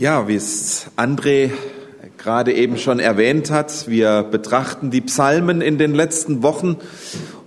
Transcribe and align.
Ja, 0.00 0.26
wie 0.26 0.34
es 0.34 0.88
André 0.96 1.52
gerade 2.18 2.52
eben 2.52 2.78
schon 2.78 2.98
erwähnt 2.98 3.52
hat, 3.52 3.86
wir 3.86 4.24
betrachten 4.24 4.90
die 4.90 5.00
Psalmen 5.02 5.60
in 5.60 5.78
den 5.78 5.94
letzten 5.94 6.42
Wochen 6.42 6.78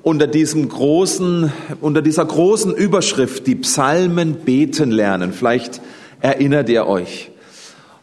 unter 0.02 0.28
diesem 0.28 0.70
großen, 0.70 1.52
unter 1.82 2.02
dieser 2.02 2.24
großen 2.24 2.74
Überschrift, 2.74 3.48
die 3.48 3.56
Psalmen 3.56 4.36
beten 4.46 4.92
lernen. 4.92 5.34
Vielleicht 5.34 5.82
erinnert 6.22 6.70
ihr 6.70 6.88
euch. 6.88 7.32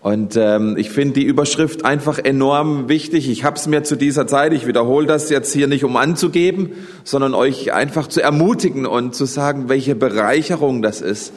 Und 0.02 0.36
ähm, 0.36 0.76
ich 0.76 0.90
finde 0.90 1.14
die 1.14 1.24
Überschrift 1.24 1.86
einfach 1.86 2.18
enorm 2.18 2.90
wichtig. 2.90 3.30
Ich 3.30 3.44
habe 3.44 3.56
es 3.56 3.66
mir 3.66 3.82
zu 3.82 3.96
dieser 3.96 4.26
Zeit, 4.26 4.52
ich 4.52 4.66
wiederhole 4.66 5.06
das 5.06 5.30
jetzt 5.30 5.54
hier 5.54 5.68
nicht, 5.68 5.84
um 5.84 5.96
anzugeben, 5.96 6.72
sondern 7.02 7.32
euch 7.32 7.72
einfach 7.72 8.08
zu 8.08 8.20
ermutigen 8.20 8.84
und 8.84 9.14
zu 9.14 9.24
sagen, 9.24 9.70
welche 9.70 9.94
Bereicherung 9.94 10.82
das 10.82 11.00
ist 11.00 11.32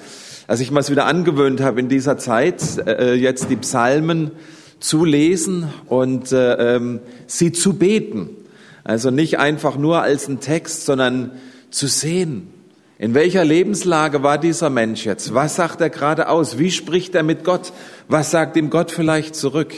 als 0.48 0.62
ich 0.62 0.72
mal 0.72 0.80
es 0.80 0.90
wieder 0.90 1.06
angewöhnt 1.06 1.62
habe 1.62 1.80
in 1.80 1.90
dieser 1.90 2.18
Zeit, 2.18 2.64
äh, 2.88 3.14
jetzt 3.14 3.50
die 3.50 3.58
Psalmen 3.58 4.32
zu 4.80 5.04
lesen 5.04 5.68
und 5.88 6.32
äh, 6.32 6.76
ähm, 6.76 7.02
sie 7.26 7.52
zu 7.52 7.74
beten. 7.74 8.30
Also 8.84 9.12
nicht 9.12 9.40
einfach 9.40 9.78
nur 9.78 10.02
als 10.02 10.30
ein 10.30 10.40
Text, 10.40 10.86
sondern 10.86 11.32
zu 11.70 11.88
sehen, 11.88 12.48
in 13.00 13.14
welcher 13.14 13.44
Lebenslage 13.44 14.24
war 14.24 14.40
dieser 14.40 14.70
Mensch 14.70 15.06
jetzt? 15.06 15.34
Was 15.34 15.56
sagt 15.56 15.82
er 15.82 15.90
gerade 15.90 16.30
aus? 16.30 16.58
Wie 16.58 16.72
spricht 16.72 17.14
er 17.14 17.22
mit 17.22 17.44
Gott? 17.44 17.74
Was 18.08 18.32
sagt 18.32 18.58
ihm 18.58 18.70
Gott 18.72 18.90
vielleicht 18.90 19.36
zurück? 19.36 19.74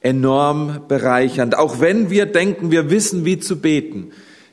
Enorm 0.00 0.82
bereichernd. 0.88 1.58
Auch 1.58 1.80
wenn 1.80 2.08
wir 2.08 2.24
denken, 2.24 2.70
wir 2.70 2.88
wissen, 2.88 3.24
wie 3.24 3.38
zu 3.38 3.60
beten. 3.60 4.12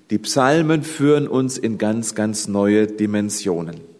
Die 0.10 0.18
Psalmen 0.18 0.84
führen 0.84 1.28
uns 1.28 1.58
in 1.58 1.78
ganz, 1.78 2.14
ganz 2.14 2.48
neue 2.48 2.88
Dimensionen. 2.88 3.93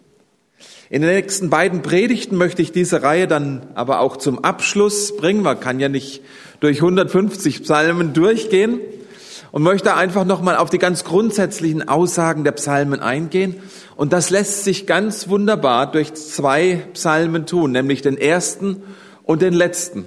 In 0.94 1.02
den 1.02 1.10
nächsten 1.10 1.50
beiden 1.50 1.82
Predigten 1.82 2.38
möchte 2.38 2.62
ich 2.62 2.72
diese 2.72 3.02
Reihe 3.02 3.26
dann 3.26 3.64
aber 3.74 4.00
auch 4.00 4.16
zum 4.16 4.44
Abschluss 4.44 5.18
bringen. 5.18 5.42
Man 5.42 5.60
kann 5.60 5.80
ja 5.80 5.90
nicht 5.90 6.22
durch 6.60 6.84
150 6.84 7.64
Psalmen 7.64 8.14
durchgehen 8.14 8.80
und 9.52 9.64
möchte 9.64 9.96
einfach 9.96 10.24
nochmal 10.24 10.56
auf 10.56 10.70
die 10.70 10.78
ganz 10.78 11.04
grundsätzlichen 11.04 11.88
Aussagen 11.88 12.44
der 12.44 12.52
Psalmen 12.52 13.00
eingehen. 13.00 13.56
Und 13.96 14.14
das 14.14 14.30
lässt 14.30 14.66
sich 14.66 14.86
ganz 14.86 15.30
wunderbar 15.30 15.92
durch 15.92 16.14
zwei 16.14 16.84
Psalmen 16.94 17.48
tun, 17.48 17.72
nämlich 17.72 18.04
den 18.04 18.16
ersten 18.16 18.84
und 19.24 19.42
den 19.42 19.54
letzten, 19.54 20.06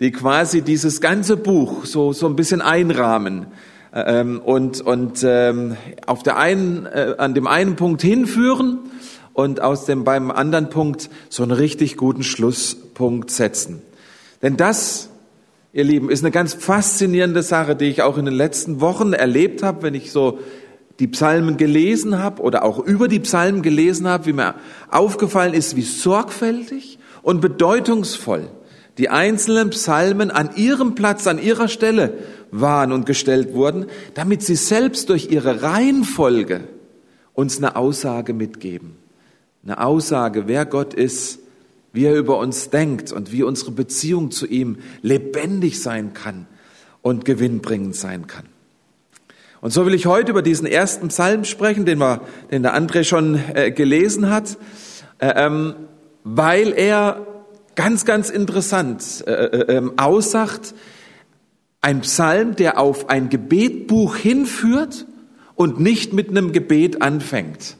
die 0.00 0.10
quasi 0.10 0.62
dieses 0.62 1.00
ganze 1.00 1.36
Buch 1.36 1.84
so, 1.84 2.12
so 2.12 2.26
ein 2.26 2.34
bisschen 2.34 2.62
einrahmen 2.62 3.46
ähm, 3.94 4.40
und, 4.40 4.80
und 4.80 5.22
ähm, 5.22 5.76
auf 6.04 6.24
der 6.24 6.36
einen, 6.36 6.86
äh, 6.86 7.14
an 7.16 7.34
dem 7.34 7.46
einen 7.46 7.76
Punkt 7.76 8.02
hinführen 8.02 8.80
und 9.32 9.60
aus 9.60 9.84
dem 9.86 10.04
beim 10.04 10.30
anderen 10.30 10.70
Punkt 10.70 11.10
so 11.28 11.42
einen 11.42 11.52
richtig 11.52 11.96
guten 11.96 12.22
Schlusspunkt 12.22 13.30
setzen. 13.30 13.82
Denn 14.42 14.56
das, 14.56 15.08
ihr 15.72 15.84
Lieben, 15.84 16.10
ist 16.10 16.24
eine 16.24 16.30
ganz 16.30 16.54
faszinierende 16.54 17.42
Sache, 17.42 17.76
die 17.76 17.86
ich 17.86 18.02
auch 18.02 18.18
in 18.18 18.24
den 18.24 18.34
letzten 18.34 18.80
Wochen 18.80 19.12
erlebt 19.12 19.62
habe, 19.62 19.82
wenn 19.82 19.94
ich 19.94 20.12
so 20.12 20.38
die 20.98 21.08
Psalmen 21.08 21.56
gelesen 21.56 22.18
habe 22.18 22.42
oder 22.42 22.62
auch 22.64 22.78
über 22.78 23.08
die 23.08 23.20
Psalmen 23.20 23.62
gelesen 23.62 24.06
habe, 24.06 24.26
wie 24.26 24.32
mir 24.34 24.54
aufgefallen 24.90 25.54
ist, 25.54 25.76
wie 25.76 25.82
sorgfältig 25.82 26.98
und 27.22 27.40
bedeutungsvoll 27.40 28.50
die 28.98 29.08
einzelnen 29.08 29.70
Psalmen 29.70 30.30
an 30.30 30.50
ihrem 30.56 30.94
Platz, 30.94 31.26
an 31.26 31.40
ihrer 31.40 31.68
Stelle 31.68 32.18
waren 32.50 32.92
und 32.92 33.06
gestellt 33.06 33.54
wurden, 33.54 33.86
damit 34.12 34.42
sie 34.42 34.56
selbst 34.56 35.08
durch 35.08 35.30
ihre 35.30 35.62
Reihenfolge 35.62 36.64
uns 37.32 37.56
eine 37.58 37.76
Aussage 37.76 38.34
mitgeben 38.34 38.99
eine 39.62 39.82
Aussage, 39.84 40.46
wer 40.46 40.64
Gott 40.66 40.94
ist, 40.94 41.40
wie 41.92 42.04
er 42.04 42.16
über 42.16 42.38
uns 42.38 42.70
denkt 42.70 43.12
und 43.12 43.32
wie 43.32 43.42
unsere 43.42 43.72
Beziehung 43.72 44.30
zu 44.30 44.46
ihm 44.46 44.78
lebendig 45.02 45.82
sein 45.82 46.14
kann 46.14 46.46
und 47.02 47.24
gewinnbringend 47.24 47.96
sein 47.96 48.26
kann. 48.26 48.46
Und 49.60 49.72
so 49.72 49.84
will 49.84 49.94
ich 49.94 50.06
heute 50.06 50.30
über 50.30 50.42
diesen 50.42 50.66
ersten 50.66 51.08
Psalm 51.08 51.44
sprechen, 51.44 51.84
den, 51.84 51.98
wir, 51.98 52.22
den 52.50 52.62
der 52.62 52.74
André 52.74 53.04
schon 53.04 53.38
äh, 53.54 53.70
gelesen 53.70 54.30
hat, 54.30 54.56
äh, 55.18 55.32
ähm, 55.36 55.74
weil 56.24 56.72
er 56.72 57.26
ganz, 57.74 58.04
ganz 58.04 58.30
interessant 58.30 59.24
äh, 59.26 59.32
äh 59.32 59.76
ähm, 59.76 59.92
aussagt, 59.98 60.74
ein 61.82 62.00
Psalm, 62.02 62.56
der 62.56 62.78
auf 62.78 63.08
ein 63.08 63.28
Gebetbuch 63.28 64.16
hinführt 64.16 65.06
und 65.54 65.80
nicht 65.80 66.12
mit 66.12 66.30
einem 66.30 66.52
Gebet 66.52 67.02
anfängt. 67.02 67.76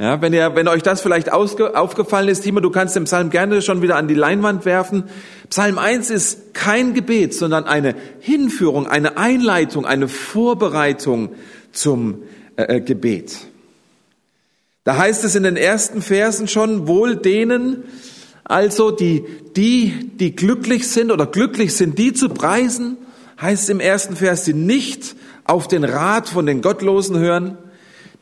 Ja, 0.00 0.22
wenn, 0.22 0.32
ihr, 0.32 0.56
wenn 0.56 0.66
euch 0.66 0.82
das 0.82 1.02
vielleicht 1.02 1.30
aufgefallen 1.30 2.30
ist, 2.30 2.40
Timo, 2.40 2.60
du 2.60 2.70
kannst 2.70 2.96
den 2.96 3.04
Psalm 3.04 3.28
gerne 3.28 3.60
schon 3.60 3.82
wieder 3.82 3.96
an 3.96 4.08
die 4.08 4.14
Leinwand 4.14 4.64
werfen. 4.64 5.04
Psalm 5.50 5.76
1 5.76 6.08
ist 6.08 6.54
kein 6.54 6.94
Gebet, 6.94 7.34
sondern 7.34 7.64
eine 7.64 7.94
Hinführung, 8.20 8.86
eine 8.86 9.18
Einleitung, 9.18 9.84
eine 9.84 10.08
Vorbereitung 10.08 11.34
zum 11.72 12.22
äh, 12.56 12.76
äh, 12.76 12.80
Gebet. 12.80 13.36
Da 14.84 14.96
heißt 14.96 15.22
es 15.22 15.34
in 15.34 15.42
den 15.42 15.58
ersten 15.58 16.00
Versen 16.00 16.48
schon, 16.48 16.86
wohl 16.88 17.16
denen, 17.16 17.84
also 18.44 18.90
die, 18.90 19.26
die, 19.54 20.12
die 20.14 20.34
glücklich 20.34 20.88
sind 20.88 21.10
oder 21.10 21.26
glücklich 21.26 21.74
sind, 21.74 21.98
die 21.98 22.14
zu 22.14 22.30
preisen, 22.30 22.96
heißt 23.38 23.64
es 23.64 23.68
im 23.68 23.80
ersten 23.80 24.16
Vers, 24.16 24.44
die 24.44 24.54
nicht 24.54 25.14
auf 25.44 25.68
den 25.68 25.84
Rat 25.84 26.30
von 26.30 26.46
den 26.46 26.62
Gottlosen 26.62 27.18
hören, 27.18 27.58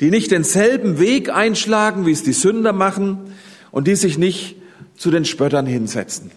die 0.00 0.10
nicht 0.10 0.30
denselben 0.30 0.98
Weg 0.98 1.30
einschlagen, 1.30 2.06
wie 2.06 2.12
es 2.12 2.22
die 2.22 2.32
Sünder 2.32 2.72
machen 2.72 3.32
und 3.70 3.86
die 3.86 3.96
sich 3.96 4.18
nicht 4.18 4.56
zu 4.96 5.10
den 5.10 5.24
Spöttern 5.24 5.66
hinsetzen. 5.66 6.30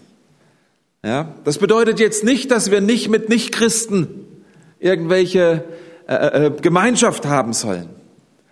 Ja, 1.04 1.34
das 1.44 1.58
bedeutet 1.58 2.00
jetzt 2.00 2.24
nicht, 2.24 2.52
dass 2.52 2.70
wir 2.70 2.82
nicht 2.82 3.10
mit 3.10 3.28
Nichtchristen 3.30 4.08
irgendwelche 4.80 5.64
äh, 6.08 6.48
äh, 6.48 6.52
Gemeinschaft 6.62 7.26
haben 7.26 7.54
sollen. 7.54 7.90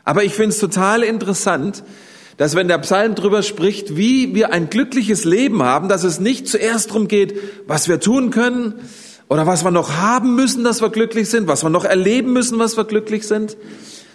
Aber 0.03 0.23
ich 0.23 0.33
finde 0.33 0.49
es 0.49 0.59
total 0.59 1.03
interessant, 1.03 1.83
dass 2.37 2.55
wenn 2.55 2.67
der 2.67 2.77
Psalm 2.79 3.15
drüber 3.15 3.43
spricht, 3.43 3.97
wie 3.97 4.33
wir 4.33 4.51
ein 4.53 4.69
glückliches 4.69 5.25
Leben 5.25 5.61
haben, 5.61 5.89
dass 5.89 6.03
es 6.03 6.19
nicht 6.19 6.47
zuerst 6.47 6.89
darum 6.89 7.07
geht, 7.07 7.35
was 7.67 7.89
wir 7.89 7.99
tun 7.99 8.31
können 8.31 8.75
oder 9.27 9.45
was 9.45 9.63
wir 9.63 9.71
noch 9.71 9.97
haben 9.97 10.35
müssen, 10.35 10.63
dass 10.63 10.81
wir 10.81 10.89
glücklich 10.89 11.29
sind, 11.29 11.47
was 11.47 11.63
wir 11.63 11.69
noch 11.69 11.85
erleben 11.85 12.33
müssen, 12.33 12.57
was 12.57 12.77
wir 12.77 12.85
glücklich 12.85 13.27
sind, 13.27 13.57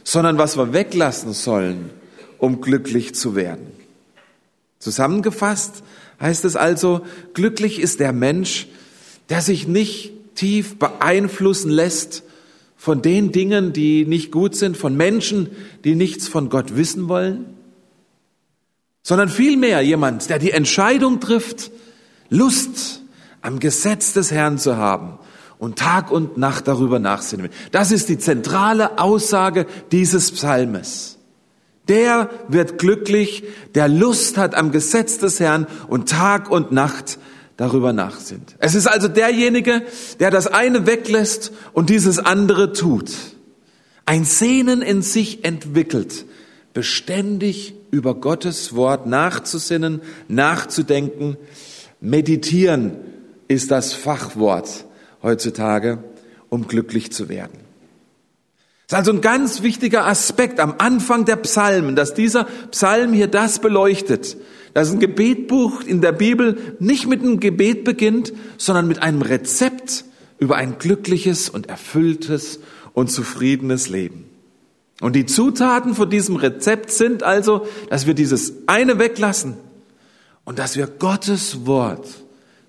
sondern 0.04 0.38
was 0.38 0.56
wir 0.56 0.72
weglassen 0.72 1.32
sollen, 1.32 1.90
um 2.38 2.60
glücklich 2.60 3.14
zu 3.14 3.34
werden. 3.34 3.66
Zusammengefasst 4.78 5.82
heißt 6.20 6.44
es 6.44 6.56
also, 6.56 7.00
glücklich 7.32 7.80
ist 7.80 8.00
der 8.00 8.12
Mensch, 8.12 8.68
der 9.30 9.40
sich 9.40 9.66
nicht 9.66 10.12
tief 10.34 10.78
beeinflussen 10.78 11.70
lässt 11.70 12.22
von 12.76 13.00
den 13.00 13.32
Dingen, 13.32 13.72
die 13.72 14.04
nicht 14.04 14.30
gut 14.30 14.54
sind, 14.54 14.76
von 14.76 14.94
Menschen, 14.94 15.48
die 15.84 15.94
nichts 15.94 16.28
von 16.28 16.50
Gott 16.50 16.76
wissen 16.76 17.08
wollen, 17.08 17.46
sondern 19.02 19.30
vielmehr 19.30 19.80
jemand, 19.80 20.28
der 20.28 20.38
die 20.38 20.50
Entscheidung 20.50 21.20
trifft, 21.20 21.70
Lust 22.28 23.02
am 23.40 23.58
Gesetz 23.58 24.12
des 24.12 24.30
Herrn 24.30 24.58
zu 24.58 24.76
haben 24.76 25.18
und 25.58 25.78
Tag 25.78 26.10
und 26.10 26.36
Nacht 26.36 26.68
darüber 26.68 26.98
nachsinnen 26.98 27.44
will. 27.44 27.52
Das 27.72 27.90
ist 27.90 28.08
die 28.08 28.18
zentrale 28.18 28.98
Aussage 28.98 29.66
dieses 29.92 30.32
Psalmes. 30.32 31.18
Der 31.88 32.30
wird 32.48 32.78
glücklich, 32.78 33.44
der 33.74 33.88
Lust 33.88 34.38
hat 34.38 34.54
am 34.54 34.72
Gesetz 34.72 35.18
des 35.18 35.38
Herrn 35.38 35.66
und 35.88 36.08
Tag 36.08 36.50
und 36.50 36.72
Nacht 36.72 37.18
darüber 37.56 37.92
nachsinnt. 37.92 38.56
Es 38.58 38.74
ist 38.74 38.86
also 38.86 39.08
derjenige, 39.08 39.82
der 40.18 40.30
das 40.30 40.46
eine 40.46 40.86
weglässt 40.86 41.52
und 41.72 41.90
dieses 41.90 42.18
andere 42.18 42.72
tut. 42.72 43.10
Ein 44.06 44.24
Sehnen 44.24 44.82
in 44.82 45.02
sich 45.02 45.44
entwickelt, 45.44 46.24
beständig 46.72 47.74
über 47.90 48.14
Gottes 48.14 48.74
Wort 48.74 49.06
nachzusinnen, 49.06 50.00
nachzudenken. 50.28 51.36
Meditieren 52.00 52.96
ist 53.46 53.70
das 53.70 53.92
Fachwort 53.92 54.84
heutzutage, 55.24 56.04
um 56.48 56.68
glücklich 56.68 57.10
zu 57.10 57.28
werden. 57.28 57.58
Das 58.86 59.00
ist 59.00 59.08
also 59.08 59.12
ein 59.12 59.22
ganz 59.22 59.62
wichtiger 59.62 60.06
Aspekt 60.06 60.60
am 60.60 60.74
Anfang 60.78 61.24
der 61.24 61.36
Psalmen, 61.36 61.96
dass 61.96 62.14
dieser 62.14 62.44
Psalm 62.70 63.12
hier 63.12 63.28
das 63.28 63.58
beleuchtet, 63.58 64.36
dass 64.74 64.92
ein 64.92 65.00
Gebetbuch 65.00 65.82
in 65.82 66.00
der 66.02 66.12
Bibel 66.12 66.76
nicht 66.78 67.06
mit 67.08 67.22
einem 67.22 67.40
Gebet 67.40 67.84
beginnt, 67.84 68.32
sondern 68.58 68.86
mit 68.86 69.02
einem 69.02 69.22
Rezept 69.22 70.04
über 70.38 70.56
ein 70.56 70.78
glückliches 70.78 71.48
und 71.48 71.68
erfülltes 71.68 72.60
und 72.92 73.10
zufriedenes 73.10 73.88
Leben. 73.88 74.26
Und 75.00 75.16
die 75.16 75.26
Zutaten 75.26 75.94
von 75.94 76.10
diesem 76.10 76.36
Rezept 76.36 76.90
sind 76.92 77.22
also, 77.22 77.66
dass 77.88 78.06
wir 78.06 78.14
dieses 78.14 78.52
eine 78.66 78.98
weglassen 78.98 79.56
und 80.44 80.58
dass 80.58 80.76
wir 80.76 80.86
Gottes 80.86 81.66
Wort 81.66 82.06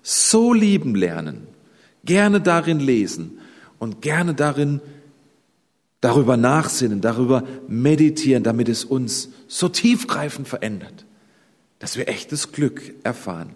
so 0.02 0.52
lieben 0.52 0.94
lernen, 0.94 1.45
gerne 2.06 2.40
darin 2.40 2.80
lesen 2.80 3.38
und 3.78 4.00
gerne 4.00 4.34
darin 4.34 4.80
darüber 6.00 6.36
nachsinnen, 6.36 7.00
darüber 7.00 7.42
meditieren, 7.68 8.42
damit 8.42 8.68
es 8.68 8.84
uns 8.84 9.30
so 9.48 9.68
tiefgreifend 9.68 10.46
verändert, 10.48 11.04
dass 11.78 11.96
wir 11.96 12.08
echtes 12.08 12.52
Glück 12.52 12.94
erfahren. 13.02 13.54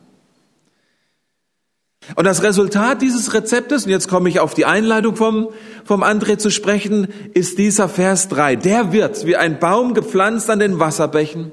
Und 2.16 2.24
das 2.24 2.42
Resultat 2.42 3.02
dieses 3.02 3.34
Rezeptes, 3.34 3.84
und 3.84 3.90
jetzt 3.90 4.08
komme 4.08 4.28
ich 4.28 4.40
auf 4.40 4.54
die 4.54 4.64
Einleitung 4.64 5.16
vom, 5.16 5.50
vom 5.84 6.02
André 6.02 6.38
zu 6.38 6.50
sprechen, 6.50 7.08
ist 7.34 7.58
dieser 7.58 7.88
Vers 7.88 8.28
3. 8.28 8.56
Der 8.56 8.92
wird 8.92 9.26
wie 9.26 9.36
ein 9.36 9.58
Baum 9.58 9.94
gepflanzt 9.94 10.48
an 10.50 10.58
den 10.58 10.78
Wasserbächen, 10.78 11.50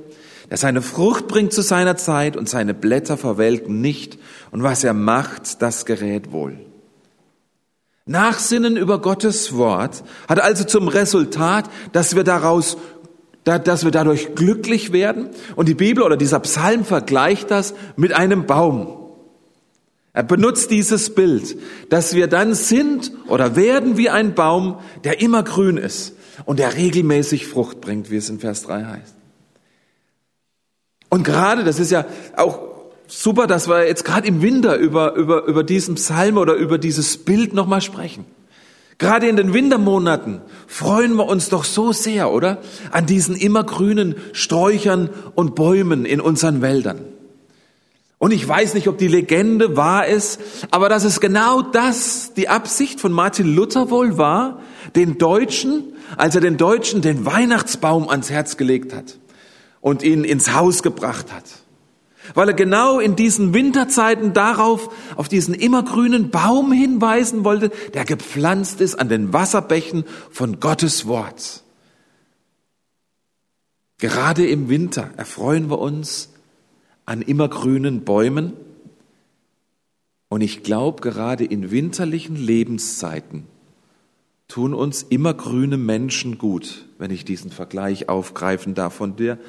der 0.50 0.58
seine 0.58 0.82
Frucht 0.82 1.28
bringt 1.28 1.52
zu 1.52 1.62
seiner 1.62 1.98
Zeit 1.98 2.38
und 2.38 2.48
seine 2.48 2.74
Blätter 2.74 3.18
verwelken 3.18 3.82
nicht. 3.82 4.18
Und 4.50 4.64
was 4.64 4.84
er 4.84 4.94
macht, 4.94 5.62
das 5.62 5.86
gerät 5.86 6.32
wohl. 6.32 6.58
Nachsinnen 8.08 8.78
über 8.78 9.00
Gottes 9.00 9.56
Wort 9.56 10.04
hat 10.28 10.40
also 10.40 10.64
zum 10.64 10.88
Resultat, 10.88 11.70
dass 11.92 12.16
wir 12.16 12.24
daraus, 12.24 12.78
dass 13.44 13.84
wir 13.84 13.92
dadurch 13.92 14.34
glücklich 14.34 14.94
werden. 14.94 15.30
Und 15.56 15.68
die 15.68 15.76
Bibel 15.76 16.04
oder 16.04 16.18
dieser 16.18 16.40
Psalm 16.40 16.86
vergleicht 16.86 17.52
das 17.52 17.74
mit 17.96 18.14
einem 18.14 18.46
Baum. 18.46 18.98
Er 20.14 20.24
benutzt 20.24 20.72
dieses 20.72 21.14
Bild, 21.14 21.58
dass 21.90 22.16
wir 22.16 22.28
dann 22.28 22.56
sind 22.56 23.12
oder 23.28 23.56
werden 23.56 23.98
wie 23.98 24.10
ein 24.10 24.34
Baum, 24.34 24.80
der 25.04 25.22
immer 25.22 25.44
grün 25.44 25.78
ist 25.78 26.14
und 26.46 26.58
der 26.60 26.76
regelmäßig 26.76 27.46
Frucht 27.46 27.82
bringt, 27.82 28.10
wie 28.10 28.18
es 28.18 28.30
in 28.30 28.40
Vers 28.40 28.64
3 28.64 28.86
heißt. 28.86 29.16
Und 31.10 31.24
gerade, 31.24 31.64
das 31.64 31.80
ist 31.80 31.92
ja 31.92 32.06
auch 32.36 32.77
super, 33.08 33.48
dass 33.48 33.68
wir 33.68 33.88
jetzt 33.88 34.06
gerade 34.06 34.28
im 34.28 34.42
Winter 34.42 34.78
über, 34.78 35.16
über, 35.16 35.46
über 35.46 35.64
diesen 35.64 35.96
Psalm 35.96 36.38
oder 36.38 36.54
über 36.54 36.78
dieses 36.78 37.18
Bild 37.18 37.54
nochmal 37.54 37.82
sprechen. 37.82 38.26
Gerade 38.98 39.28
in 39.28 39.36
den 39.36 39.54
Wintermonaten 39.54 40.42
freuen 40.66 41.16
wir 41.16 41.28
uns 41.28 41.50
doch 41.50 41.64
so 41.64 41.92
sehr, 41.92 42.32
oder? 42.32 42.58
An 42.92 43.06
diesen 43.06 43.36
immergrünen 43.36 44.16
Sträuchern 44.34 45.10
und 45.36 45.54
Bäumen 45.54 46.06
in 46.06 46.20
unseren 46.20 46.62
Wäldern. 46.62 47.02
Und 48.20 48.32
ich 48.32 48.48
weiß 48.48 48.74
nicht, 48.74 48.88
ob 48.88 48.98
die 48.98 49.08
Legende 49.08 49.78
wahr 49.78 50.08
ist, 50.08 50.40
aber 50.72 50.90
dass 50.90 51.04
es 51.04 51.20
genau 51.20 51.62
das 51.62 52.34
die 52.34 52.50
Absicht 52.50 53.00
von 53.00 53.12
Martin 53.12 53.54
Luther 53.56 53.92
wohl 53.92 54.18
war, 54.18 54.62
den 54.96 55.20
Deutschen, 55.20 55.84
als 56.16 56.34
er 56.34 56.42
den 56.42 56.58
Deutschen 56.58 57.04
den 57.04 57.28
Weihnachtsbaum 57.28 58.10
ans 58.10 58.32
Herz 58.32 58.58
gelegt 58.58 58.96
hat 58.96 59.20
und 59.82 60.02
ihn 60.02 60.24
ins 60.24 60.54
Haus 60.54 60.82
gebracht 60.82 61.32
hat. 61.32 61.44
Weil 62.34 62.50
er 62.50 62.54
genau 62.54 63.00
in 63.00 63.16
diesen 63.16 63.54
Winterzeiten 63.54 64.34
darauf, 64.34 64.94
auf 65.16 65.28
diesen 65.30 65.54
immergrünen 65.54 66.30
Baum 66.30 66.72
hinweisen 66.72 67.44
wollte, 67.44 67.72
der 67.94 68.06
gepflanzt 68.06 68.82
ist 68.82 68.96
an 68.96 69.10
den 69.10 69.34
Wasserbächen 69.34 70.04
von 70.32 70.60
Gottes 70.60 71.08
Wort. 71.08 71.64
Gerade 74.00 74.46
im 74.46 74.70
Winter 74.70 75.10
erfreuen 75.18 75.70
wir 75.70 75.80
uns 75.80 76.30
an 77.06 77.22
immergrünen 77.22 78.04
Bäumen. 78.04 78.54
Und 80.30 80.42
ich 80.42 80.62
glaube, 80.62 81.02
gerade 81.02 81.46
in 81.46 81.72
winterlichen 81.72 82.36
Lebenszeiten 82.36 83.48
tun 84.48 84.74
uns 84.74 85.04
immergrüne 85.04 85.78
Menschen 85.78 86.38
gut, 86.38 86.86
wenn 86.98 87.12
ich 87.12 87.26
diesen 87.26 87.50
Vergleich 87.50 88.08
aufgreifen 88.10 88.76
darf 88.76 88.94
von 88.94 89.16
dir. 89.16 89.40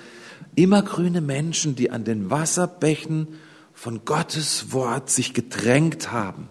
Immergrüne 0.58 1.20
Menschen, 1.20 1.76
die 1.76 1.90
an 1.92 2.02
den 2.02 2.30
Wasserbächen 2.30 3.28
von 3.72 4.04
Gottes 4.04 4.72
Wort 4.72 5.08
sich 5.08 5.32
gedrängt 5.32 6.10
haben 6.10 6.48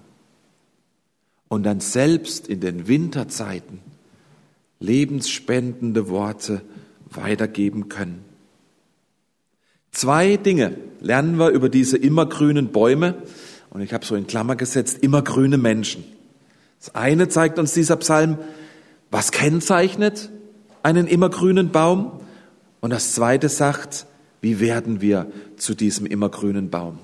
und 1.49 1.63
dann 1.63 1.81
selbst 1.81 2.47
in 2.47 2.61
den 2.61 2.87
Winterzeiten 2.87 3.79
lebensspendende 4.79 6.07
Worte 6.07 6.61
weitergeben 7.09 7.89
können. 7.89 8.23
Zwei 9.91 10.37
Dinge 10.37 10.77
lernen 11.01 11.37
wir 11.37 11.49
über 11.49 11.67
diese 11.67 11.97
immergrünen 11.97 12.69
Bäume 12.69 13.21
und 13.71 13.81
ich 13.81 13.93
habe 13.93 14.05
so 14.05 14.15
in 14.15 14.25
Klammer 14.25 14.55
gesetzt, 14.55 14.99
immergrüne 15.01 15.57
Menschen. 15.57 16.05
Das 16.79 16.95
eine 16.95 17.27
zeigt 17.27 17.59
uns 17.59 17.73
dieser 17.73 17.97
Psalm, 17.97 18.37
was 19.11 19.33
kennzeichnet 19.33 20.29
einen 20.81 21.07
immergrünen 21.07 21.71
Baum 21.71 22.21
und 22.81 22.91
das 22.91 23.13
zweite 23.13 23.49
sagt, 23.49 24.05
wie 24.41 24.59
werden 24.59 25.01
wir 25.01 25.31
zu 25.57 25.73
diesem 25.73 26.05
immergrünen 26.05 26.69
Baum? 26.69 26.99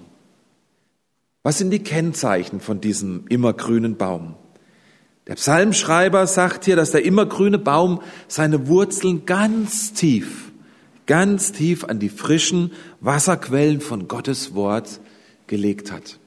Was 1.42 1.58
sind 1.58 1.72
die 1.72 1.84
Kennzeichen 1.84 2.60
von 2.60 2.80
diesem 2.80 3.26
immergrünen 3.28 3.98
Baum? 3.98 4.36
Der 5.28 5.36
Psalmschreiber 5.36 6.28
sagt 6.28 6.66
hier, 6.66 6.76
dass 6.76 6.92
der 6.92 7.06
immergrüne 7.06 7.58
Baum 7.58 8.02
seine 8.28 8.68
Wurzeln 8.68 9.26
ganz 9.26 9.94
tief 9.94 10.52
ganz 11.06 11.52
tief 11.52 11.84
an 11.84 12.00
die 12.00 12.10
frischen 12.10 12.72
Wasserquellen 13.02 13.82
von 13.82 14.08
Gottes 14.08 14.56
Wort 14.56 15.00
gelegt 15.48 15.92
hat. 15.92 16.20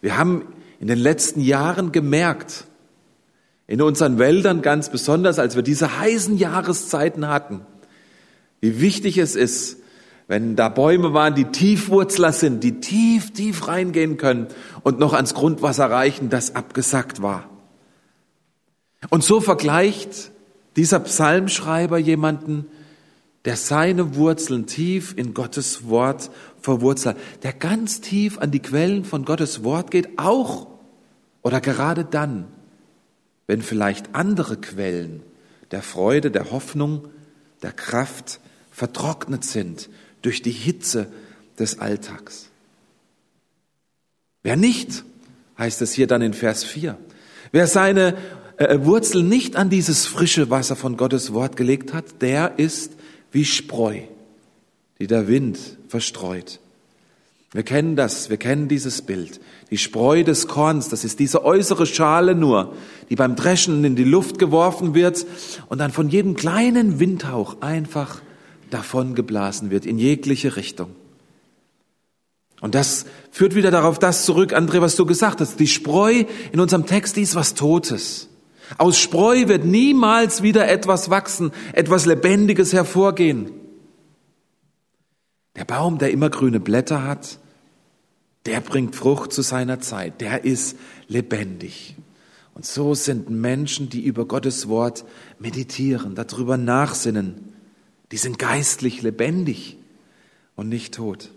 Wir 0.00 0.16
haben 0.16 0.46
in 0.80 0.88
den 0.88 0.98
letzten 0.98 1.40
Jahren 1.40 1.92
gemerkt, 1.92 2.64
in 3.66 3.80
unseren 3.80 4.18
Wäldern 4.18 4.60
ganz 4.60 4.90
besonders, 4.90 5.38
als 5.38 5.56
wir 5.56 5.62
diese 5.62 5.98
heißen 5.98 6.36
Jahreszeiten 6.36 7.28
hatten, 7.28 7.60
wie 8.62 8.80
wichtig 8.80 9.18
es 9.18 9.36
ist, 9.36 9.78
wenn 10.28 10.56
da 10.56 10.70
Bäume 10.70 11.12
waren, 11.12 11.34
die 11.34 11.46
Tiefwurzler 11.46 12.32
sind, 12.32 12.64
die 12.64 12.80
tief, 12.80 13.32
tief 13.32 13.68
reingehen 13.68 14.16
können 14.16 14.46
und 14.82 14.98
noch 14.98 15.12
ans 15.12 15.34
Grundwasser 15.34 15.90
reichen, 15.90 16.30
das 16.30 16.54
abgesackt 16.54 17.20
war. 17.20 17.50
Und 19.10 19.24
so 19.24 19.40
vergleicht 19.40 20.30
dieser 20.76 21.00
Psalmschreiber 21.00 21.98
jemanden, 21.98 22.66
der 23.44 23.56
seine 23.56 24.14
Wurzeln 24.14 24.66
tief 24.66 25.12
in 25.16 25.34
Gottes 25.34 25.88
Wort 25.88 26.30
verwurzelt, 26.60 27.16
der 27.42 27.52
ganz 27.52 28.00
tief 28.00 28.38
an 28.38 28.52
die 28.52 28.60
Quellen 28.60 29.04
von 29.04 29.24
Gottes 29.24 29.64
Wort 29.64 29.90
geht, 29.90 30.20
auch 30.20 30.68
oder 31.42 31.60
gerade 31.60 32.04
dann, 32.04 32.46
wenn 33.48 33.60
vielleicht 33.60 34.14
andere 34.14 34.56
Quellen 34.56 35.24
der 35.72 35.82
Freude, 35.82 36.30
der 36.30 36.52
Hoffnung, 36.52 37.08
der 37.62 37.72
Kraft 37.72 38.40
vertrocknet 38.72 39.44
sind 39.44 39.88
durch 40.22 40.42
die 40.42 40.50
Hitze 40.50 41.06
des 41.58 41.78
Alltags. 41.78 42.48
Wer 44.42 44.56
nicht, 44.56 45.04
heißt 45.58 45.82
es 45.82 45.92
hier 45.92 46.06
dann 46.06 46.22
in 46.22 46.34
Vers 46.34 46.64
4, 46.64 46.98
wer 47.52 47.66
seine 47.66 48.16
äh, 48.56 48.78
Wurzeln 48.82 49.28
nicht 49.28 49.56
an 49.56 49.70
dieses 49.70 50.06
frische 50.06 50.50
Wasser 50.50 50.74
von 50.74 50.96
Gottes 50.96 51.32
Wort 51.32 51.56
gelegt 51.56 51.92
hat, 51.92 52.22
der 52.22 52.58
ist 52.58 52.92
wie 53.30 53.44
Spreu, 53.44 54.00
die 54.98 55.06
der 55.06 55.28
Wind 55.28 55.58
verstreut. 55.88 56.58
Wir 57.52 57.64
kennen 57.64 57.96
das, 57.96 58.30
wir 58.30 58.38
kennen 58.38 58.68
dieses 58.68 59.02
Bild. 59.02 59.38
Die 59.70 59.76
Spreu 59.76 60.24
des 60.24 60.48
Korns, 60.48 60.88
das 60.88 61.04
ist 61.04 61.18
diese 61.18 61.44
äußere 61.44 61.84
Schale 61.84 62.34
nur, 62.34 62.74
die 63.10 63.16
beim 63.16 63.36
Dreschen 63.36 63.84
in 63.84 63.94
die 63.94 64.04
Luft 64.04 64.38
geworfen 64.38 64.94
wird 64.94 65.26
und 65.68 65.78
dann 65.78 65.92
von 65.92 66.08
jedem 66.08 66.34
kleinen 66.34 66.98
Windhauch 66.98 67.60
einfach 67.60 68.22
davon 68.72 69.14
geblasen 69.14 69.70
wird, 69.70 69.86
in 69.86 69.98
jegliche 69.98 70.56
Richtung. 70.56 70.90
Und 72.60 72.76
das 72.76 73.06
führt 73.32 73.54
wieder 73.54 73.70
darauf 73.70 73.98
das 73.98 74.24
zurück, 74.24 74.54
André, 74.54 74.80
was 74.80 74.94
du 74.94 75.04
gesagt 75.04 75.40
hast. 75.40 75.58
Die 75.58 75.66
Spreu 75.66 76.24
in 76.52 76.60
unserem 76.60 76.86
Text, 76.86 77.16
die 77.16 77.22
ist 77.22 77.34
was 77.34 77.54
Totes. 77.54 78.28
Aus 78.78 78.98
Spreu 78.98 79.48
wird 79.48 79.64
niemals 79.64 80.42
wieder 80.42 80.68
etwas 80.68 81.10
wachsen, 81.10 81.50
etwas 81.72 82.06
Lebendiges 82.06 82.72
hervorgehen. 82.72 83.50
Der 85.56 85.64
Baum, 85.64 85.98
der 85.98 86.12
immer 86.12 86.30
grüne 86.30 86.60
Blätter 86.60 87.02
hat, 87.02 87.38
der 88.46 88.60
bringt 88.60 88.96
Frucht 88.96 89.32
zu 89.32 89.42
seiner 89.42 89.80
Zeit, 89.80 90.20
der 90.20 90.44
ist 90.44 90.76
lebendig. 91.08 91.96
Und 92.54 92.66
so 92.66 92.94
sind 92.94 93.30
Menschen, 93.30 93.88
die 93.88 94.04
über 94.04 94.24
Gottes 94.24 94.68
Wort 94.68 95.04
meditieren, 95.38 96.14
darüber 96.14 96.56
nachsinnen, 96.56 97.52
die 98.12 98.18
sind 98.18 98.38
geistlich 98.38 99.02
lebendig 99.02 99.78
und 100.54 100.68
nicht 100.68 100.94
tot. 100.94 101.32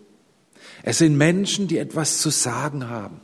Es 0.84 0.98
sind 0.98 1.18
Menschen, 1.18 1.68
die 1.68 1.78
etwas 1.78 2.20
zu 2.20 2.30
sagen 2.30 2.90
haben, 2.90 3.22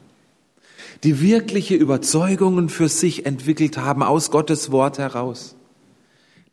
die 1.04 1.22
wirkliche 1.22 1.76
Überzeugungen 1.76 2.70
für 2.70 2.88
sich 2.88 3.26
entwickelt 3.26 3.78
haben 3.78 4.04
aus 4.04 4.32
Gottes 4.32 4.72
Wort 4.72 4.98
heraus, 4.98 5.56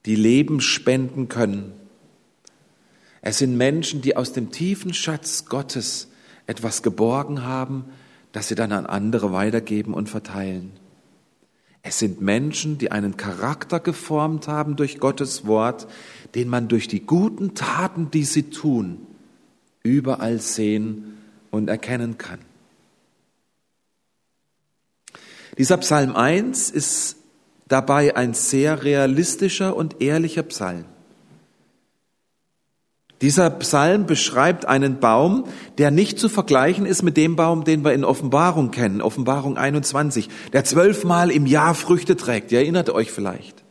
die 0.06 0.16
Leben 0.16 0.60
spenden 0.60 1.28
können. 1.28 1.72
Es 3.20 3.38
sind 3.38 3.56
Menschen, 3.56 4.00
die 4.00 4.16
aus 4.16 4.32
dem 4.32 4.50
tiefen 4.50 4.92
Schatz 4.94 5.44
Gottes 5.46 6.08
etwas 6.46 6.82
geborgen 6.82 7.44
haben, 7.44 7.84
das 8.32 8.48
sie 8.48 8.54
dann 8.54 8.72
an 8.72 8.86
andere 8.86 9.32
weitergeben 9.32 9.94
und 9.94 10.08
verteilen. 10.08 10.72
Es 11.82 11.98
sind 11.98 12.20
Menschen, 12.20 12.78
die 12.78 12.90
einen 12.90 13.16
Charakter 13.16 13.80
geformt 13.80 14.48
haben 14.48 14.76
durch 14.76 14.98
Gottes 14.98 15.46
Wort, 15.46 15.86
den 16.34 16.48
man 16.48 16.68
durch 16.68 16.88
die 16.88 17.00
guten 17.00 17.54
Taten, 17.54 18.10
die 18.10 18.24
sie 18.24 18.50
tun, 18.50 19.06
überall 19.82 20.40
sehen 20.40 21.18
und 21.50 21.68
erkennen 21.68 22.18
kann. 22.18 22.40
Dieser 25.56 25.78
Psalm 25.78 26.14
1 26.14 26.70
ist 26.70 27.16
dabei 27.66 28.16
ein 28.16 28.34
sehr 28.34 28.84
realistischer 28.84 29.74
und 29.74 30.00
ehrlicher 30.00 30.42
Psalm. 30.44 30.84
Dieser 33.20 33.50
Psalm 33.50 34.06
beschreibt 34.06 34.66
einen 34.66 35.00
Baum, 35.00 35.44
der 35.78 35.90
nicht 35.90 36.20
zu 36.20 36.28
vergleichen 36.28 36.86
ist 36.86 37.02
mit 37.02 37.16
dem 37.16 37.34
Baum, 37.34 37.64
den 37.64 37.84
wir 37.84 37.92
in 37.92 38.04
Offenbarung 38.04 38.70
kennen, 38.70 39.00
Offenbarung 39.00 39.56
21, 39.56 40.28
der 40.52 40.64
zwölfmal 40.64 41.30
im 41.30 41.46
Jahr 41.46 41.74
Früchte 41.74 42.16
trägt. 42.16 42.52
Ihr 42.52 42.60
erinnert 42.60 42.90
euch 42.90 43.10
vielleicht. 43.10 43.64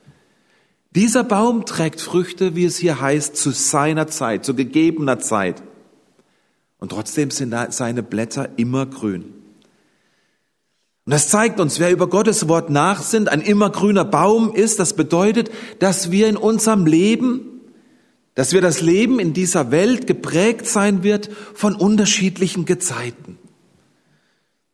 Dieser 0.91 1.23
Baum 1.23 1.65
trägt 1.65 2.01
Früchte, 2.01 2.55
wie 2.55 2.65
es 2.65 2.77
hier 2.77 2.99
heißt, 2.99 3.37
zu 3.37 3.51
seiner 3.51 4.07
Zeit, 4.07 4.43
zu 4.43 4.53
gegebener 4.53 5.19
Zeit. 5.19 5.63
Und 6.79 6.91
trotzdem 6.91 7.31
sind 7.31 7.55
seine 7.69 8.03
Blätter 8.03 8.49
immer 8.57 8.85
grün. 8.85 9.33
Und 11.05 11.11
das 11.11 11.29
zeigt 11.29 11.61
uns, 11.61 11.79
wer 11.79 11.91
über 11.91 12.07
Gottes 12.07 12.49
Wort 12.49 12.69
nachsinnt, 12.69 13.29
ein 13.29 13.39
immergrüner 13.39 14.03
Baum 14.03 14.53
ist, 14.53 14.77
das 14.79 14.93
bedeutet, 14.93 15.49
dass 15.79 16.11
wir 16.11 16.27
in 16.27 16.35
unserem 16.35 16.85
Leben 16.85 17.56
dass 18.37 18.53
wir 18.53 18.61
das 18.61 18.81
Leben 18.81 19.17
in 19.17 19.33
dieser 19.33 19.71
Welt 19.71 20.05
geprägt 20.05 20.67
sein 20.67 21.01
wird 21.01 21.27
von 21.55 21.73
unterschiedlichen 21.73 22.65
Gezeiten. 22.65 23.39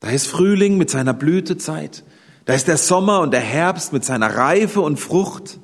Da 0.01 0.09
ist 0.09 0.27
Frühling 0.27 0.77
mit 0.77 0.89
seiner 0.89 1.13
Blütezeit, 1.13 2.03
da 2.43 2.55
ist 2.55 2.67
der 2.67 2.75
Sommer 2.75 3.21
und 3.21 3.31
der 3.31 3.39
Herbst 3.39 3.93
mit 3.93 4.03
seiner 4.03 4.35
Reife 4.35 4.81
und 4.81 4.99
Frucht, 4.99 5.61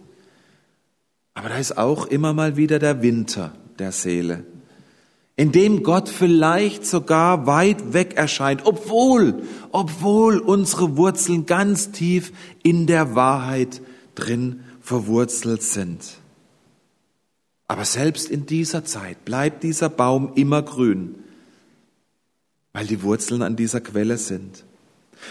aber 1.34 1.50
da 1.50 1.58
ist 1.58 1.77
auch 1.77 2.06
immer 2.06 2.32
mal 2.32 2.56
wieder 2.56 2.79
der 2.79 3.01
Winter 3.01 3.51
der 3.79 3.91
Seele, 3.91 4.46
in 5.36 5.51
dem 5.51 5.84
Gott 5.84 6.08
vielleicht 6.08 6.86
sogar 6.86 7.48
weit 7.48 7.91
weg 7.91 8.13
erscheint, 8.15 8.62
obwohl, 8.63 9.44
obwohl 9.74 10.39
unsere 10.39 10.96
Wurzeln 10.96 11.46
ganz 11.46 11.91
tief 11.91 12.32
in 12.63 12.88
der 12.88 13.13
Wahrheit 13.13 13.82
drin 14.15 14.62
verwurzelt 14.79 15.63
sind. 15.63 16.18
Aber 17.69 17.85
selbst 17.85 18.31
in 18.31 18.47
dieser 18.47 18.83
Zeit 18.83 19.25
bleibt 19.25 19.61
dieser 19.61 19.89
Baum 19.89 20.31
immer 20.33 20.63
grün, 20.63 21.23
weil 22.73 22.88
die 22.88 23.03
Wurzeln 23.03 23.43
an 23.43 23.55
dieser 23.55 23.79
Quelle 23.79 24.17
sind. 24.17 24.65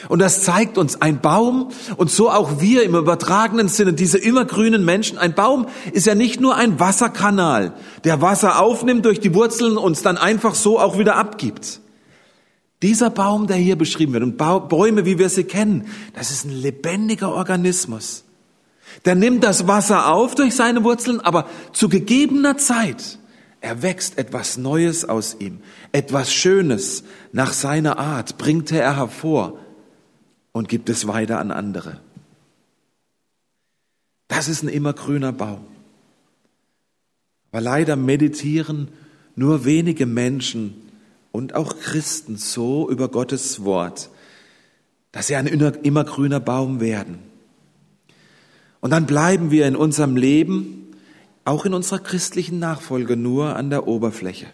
Und 0.08 0.20
das 0.20 0.44
zeigt 0.44 0.78
uns 0.78 1.02
ein 1.02 1.20
Baum 1.20 1.70
und 1.96 2.12
so 2.12 2.30
auch 2.30 2.60
wir 2.60 2.84
im 2.84 2.94
übertragenen 2.94 3.66
Sinne, 3.66 3.92
diese 3.92 4.18
immergrünen 4.18 4.84
Menschen. 4.84 5.18
Ein 5.18 5.34
Baum 5.34 5.66
ist 5.92 6.06
ja 6.06 6.14
nicht 6.14 6.40
nur 6.40 6.54
ein 6.54 6.78
Wasserkanal, 6.78 7.74
der 8.04 8.22
Wasser 8.22 8.62
aufnimmt 8.62 9.04
durch 9.04 9.18
die 9.18 9.34
Wurzeln 9.34 9.76
und 9.76 9.96
es 9.96 10.02
dann 10.02 10.16
einfach 10.16 10.54
so 10.54 10.78
auch 10.78 10.96
wieder 10.96 11.16
abgibt. 11.16 11.80
Dieser 12.82 13.10
Baum, 13.10 13.48
der 13.48 13.56
hier 13.56 13.74
beschrieben 13.74 14.12
wird 14.12 14.22
und 14.22 14.36
Bäume, 14.36 15.04
wie 15.04 15.18
wir 15.18 15.28
sie 15.28 15.42
kennen, 15.42 15.88
das 16.14 16.30
ist 16.30 16.44
ein 16.44 16.52
lebendiger 16.52 17.34
Organismus. 17.34 18.22
Der 19.04 19.14
nimmt 19.14 19.44
das 19.44 19.66
Wasser 19.66 20.12
auf 20.12 20.34
durch 20.34 20.54
seine 20.54 20.84
Wurzeln, 20.84 21.20
aber 21.20 21.48
zu 21.72 21.88
gegebener 21.88 22.56
Zeit 22.58 23.18
erwächst 23.60 24.18
etwas 24.18 24.56
Neues 24.56 25.04
aus 25.04 25.36
ihm, 25.38 25.60
etwas 25.92 26.32
Schönes 26.32 27.04
nach 27.32 27.52
seiner 27.52 27.98
Art 27.98 28.38
bringt 28.38 28.70
er 28.72 28.96
hervor 28.96 29.58
und 30.52 30.68
gibt 30.68 30.88
es 30.88 31.06
weiter 31.06 31.38
an 31.38 31.50
andere. 31.50 32.00
Das 34.28 34.48
ist 34.48 34.62
ein 34.62 34.68
immergrüner 34.68 35.32
Baum. 35.32 35.66
Aber 37.50 37.60
leider 37.60 37.96
meditieren 37.96 38.88
nur 39.34 39.64
wenige 39.64 40.06
Menschen 40.06 40.74
und 41.32 41.54
auch 41.54 41.78
Christen 41.78 42.36
so 42.36 42.90
über 42.90 43.08
Gottes 43.08 43.64
Wort, 43.64 44.10
dass 45.12 45.28
sie 45.28 45.36
ein 45.36 45.46
immergrüner 45.46 46.40
Baum 46.40 46.80
werden. 46.80 47.27
Und 48.80 48.90
dann 48.90 49.06
bleiben 49.06 49.50
wir 49.50 49.66
in 49.66 49.76
unserem 49.76 50.16
Leben, 50.16 50.92
auch 51.44 51.64
in 51.64 51.74
unserer 51.74 51.98
christlichen 51.98 52.58
Nachfolge, 52.58 53.16
nur 53.16 53.56
an 53.56 53.70
der 53.70 53.88
Oberfläche. 53.88 54.46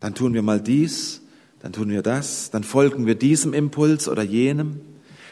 Dann 0.00 0.14
tun 0.14 0.34
wir 0.34 0.42
mal 0.42 0.60
dies, 0.60 1.22
dann 1.60 1.72
tun 1.72 1.90
wir 1.90 2.02
das, 2.02 2.50
dann 2.50 2.64
folgen 2.64 3.06
wir 3.06 3.14
diesem 3.14 3.52
Impuls 3.52 4.08
oder 4.08 4.22
jenem, 4.22 4.80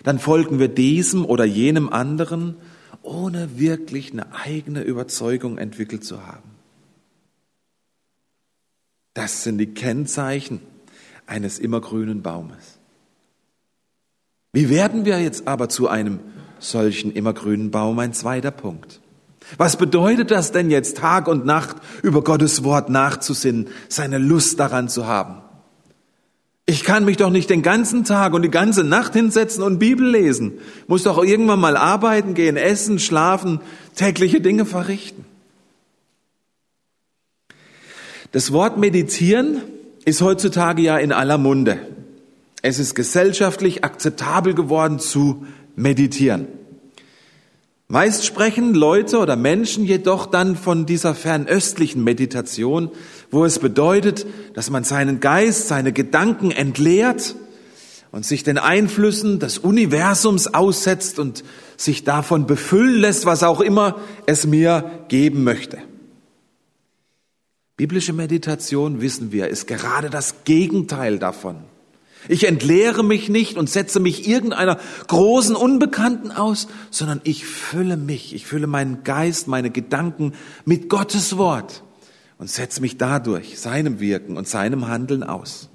dann 0.02 0.18
folgen 0.18 0.58
wir 0.58 0.68
diesem 0.68 1.24
oder 1.24 1.44
jenem 1.44 1.90
anderen, 1.90 2.56
ohne 3.02 3.58
wirklich 3.58 4.12
eine 4.12 4.34
eigene 4.34 4.82
Überzeugung 4.82 5.58
entwickelt 5.58 6.04
zu 6.04 6.26
haben. 6.26 6.50
Das 9.14 9.44
sind 9.44 9.58
die 9.58 9.74
Kennzeichen 9.74 10.60
eines 11.26 11.58
immergrünen 11.58 12.22
Baumes. 12.22 12.78
Wie 14.52 14.68
werden 14.68 15.04
wir 15.04 15.20
jetzt 15.20 15.46
aber 15.48 15.68
zu 15.68 15.88
einem 15.88 16.20
solchen 16.62 17.12
immergrünen 17.12 17.70
Baum 17.70 17.98
ein 17.98 18.12
zweiter 18.12 18.50
Punkt. 18.50 19.00
Was 19.58 19.76
bedeutet 19.76 20.30
das 20.30 20.52
denn 20.52 20.70
jetzt, 20.70 20.96
Tag 20.98 21.28
und 21.28 21.44
Nacht 21.44 21.76
über 22.02 22.22
Gottes 22.22 22.64
Wort 22.64 22.88
nachzusinnen, 22.88 23.68
seine 23.88 24.18
Lust 24.18 24.58
daran 24.60 24.88
zu 24.88 25.06
haben? 25.06 25.42
Ich 26.64 26.84
kann 26.84 27.04
mich 27.04 27.16
doch 27.16 27.30
nicht 27.30 27.50
den 27.50 27.62
ganzen 27.62 28.04
Tag 28.04 28.34
und 28.34 28.42
die 28.42 28.50
ganze 28.50 28.84
Nacht 28.84 29.14
hinsetzen 29.14 29.62
und 29.62 29.78
Bibel 29.78 30.08
lesen. 30.08 30.58
Muss 30.86 31.02
doch 31.02 31.22
irgendwann 31.22 31.60
mal 31.60 31.76
arbeiten 31.76 32.34
gehen, 32.34 32.56
essen, 32.56 32.98
schlafen, 32.98 33.60
tägliche 33.96 34.40
Dinge 34.40 34.64
verrichten. 34.64 35.24
Das 38.30 38.52
Wort 38.52 38.78
meditieren 38.78 39.60
ist 40.04 40.22
heutzutage 40.22 40.82
ja 40.82 40.98
in 40.98 41.12
aller 41.12 41.36
Munde. 41.36 41.78
Es 42.62 42.78
ist 42.78 42.94
gesellschaftlich 42.94 43.84
akzeptabel 43.84 44.54
geworden 44.54 45.00
zu 45.00 45.44
meditieren. 45.76 46.48
Meist 47.88 48.24
sprechen 48.24 48.72
Leute 48.72 49.18
oder 49.18 49.36
Menschen 49.36 49.84
jedoch 49.84 50.24
dann 50.24 50.56
von 50.56 50.86
dieser 50.86 51.14
fernöstlichen 51.14 52.02
Meditation, 52.02 52.90
wo 53.30 53.44
es 53.44 53.58
bedeutet, 53.58 54.24
dass 54.54 54.70
man 54.70 54.82
seinen 54.82 55.20
Geist, 55.20 55.68
seine 55.68 55.92
Gedanken 55.92 56.50
entleert 56.50 57.36
und 58.10 58.24
sich 58.24 58.44
den 58.44 58.56
Einflüssen 58.56 59.40
des 59.40 59.58
Universums 59.58 60.54
aussetzt 60.54 61.18
und 61.18 61.44
sich 61.76 62.04
davon 62.04 62.46
befüllen 62.46 63.00
lässt, 63.00 63.26
was 63.26 63.42
auch 63.42 63.60
immer 63.60 63.98
es 64.26 64.46
mir 64.46 65.04
geben 65.08 65.44
möchte. 65.44 65.78
Biblische 67.76 68.12
Meditation, 68.12 69.00
wissen 69.00 69.32
wir, 69.32 69.48
ist 69.48 69.66
gerade 69.66 70.08
das 70.08 70.44
Gegenteil 70.44 71.18
davon. 71.18 71.56
Ich 72.28 72.46
entleere 72.46 73.02
mich 73.02 73.28
nicht 73.28 73.56
und 73.56 73.68
setze 73.68 73.98
mich 73.98 74.28
irgendeiner 74.28 74.78
großen 75.08 75.56
Unbekannten 75.56 76.30
aus, 76.30 76.68
sondern 76.90 77.20
ich 77.24 77.44
fülle 77.44 77.96
mich, 77.96 78.34
ich 78.34 78.46
fülle 78.46 78.66
meinen 78.66 79.02
Geist, 79.02 79.48
meine 79.48 79.70
Gedanken 79.70 80.32
mit 80.64 80.88
Gottes 80.88 81.36
Wort 81.36 81.82
und 82.38 82.48
setze 82.48 82.80
mich 82.80 82.96
dadurch 82.96 83.58
seinem 83.58 84.00
Wirken 84.00 84.36
und 84.36 84.48
seinem 84.48 84.88
Handeln 84.88 85.22
aus. 85.22 85.68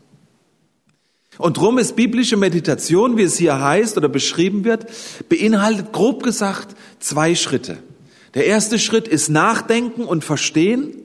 Und 1.38 1.58
drum 1.58 1.77
ist 1.77 1.96
biblische 1.96 2.38
Meditation, 2.38 3.18
wie 3.18 3.24
es 3.24 3.38
hier 3.38 3.62
heißt 3.62 3.98
oder 3.98 4.10
beschrieben 4.10 4.63
wird, 4.63 4.88
beinhaltet 5.30 5.92
grob 5.92 6.24
gesagt 6.24 6.75
zwei 7.00 7.36
Schritte. 7.36 7.77
Der 8.34 8.46
erste 8.46 8.80
Schritt 8.80 9.08
ist 9.08 9.30
Nachdenken 9.30 10.04
und 10.04 10.24
Verstehen. 10.24 10.96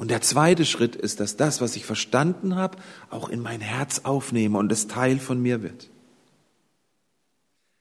Und 0.00 0.10
der 0.10 0.22
zweite 0.22 0.64
Schritt 0.64 0.96
ist, 0.96 1.20
dass 1.20 1.36
das, 1.36 1.60
was 1.60 1.76
ich 1.76 1.84
verstanden 1.84 2.56
habe, 2.56 2.78
auch 3.10 3.28
in 3.28 3.42
mein 3.42 3.60
Herz 3.60 4.00
aufnehme 4.04 4.56
und 4.56 4.72
es 4.72 4.86
Teil 4.86 5.18
von 5.18 5.42
mir 5.42 5.62
wird. 5.62 5.90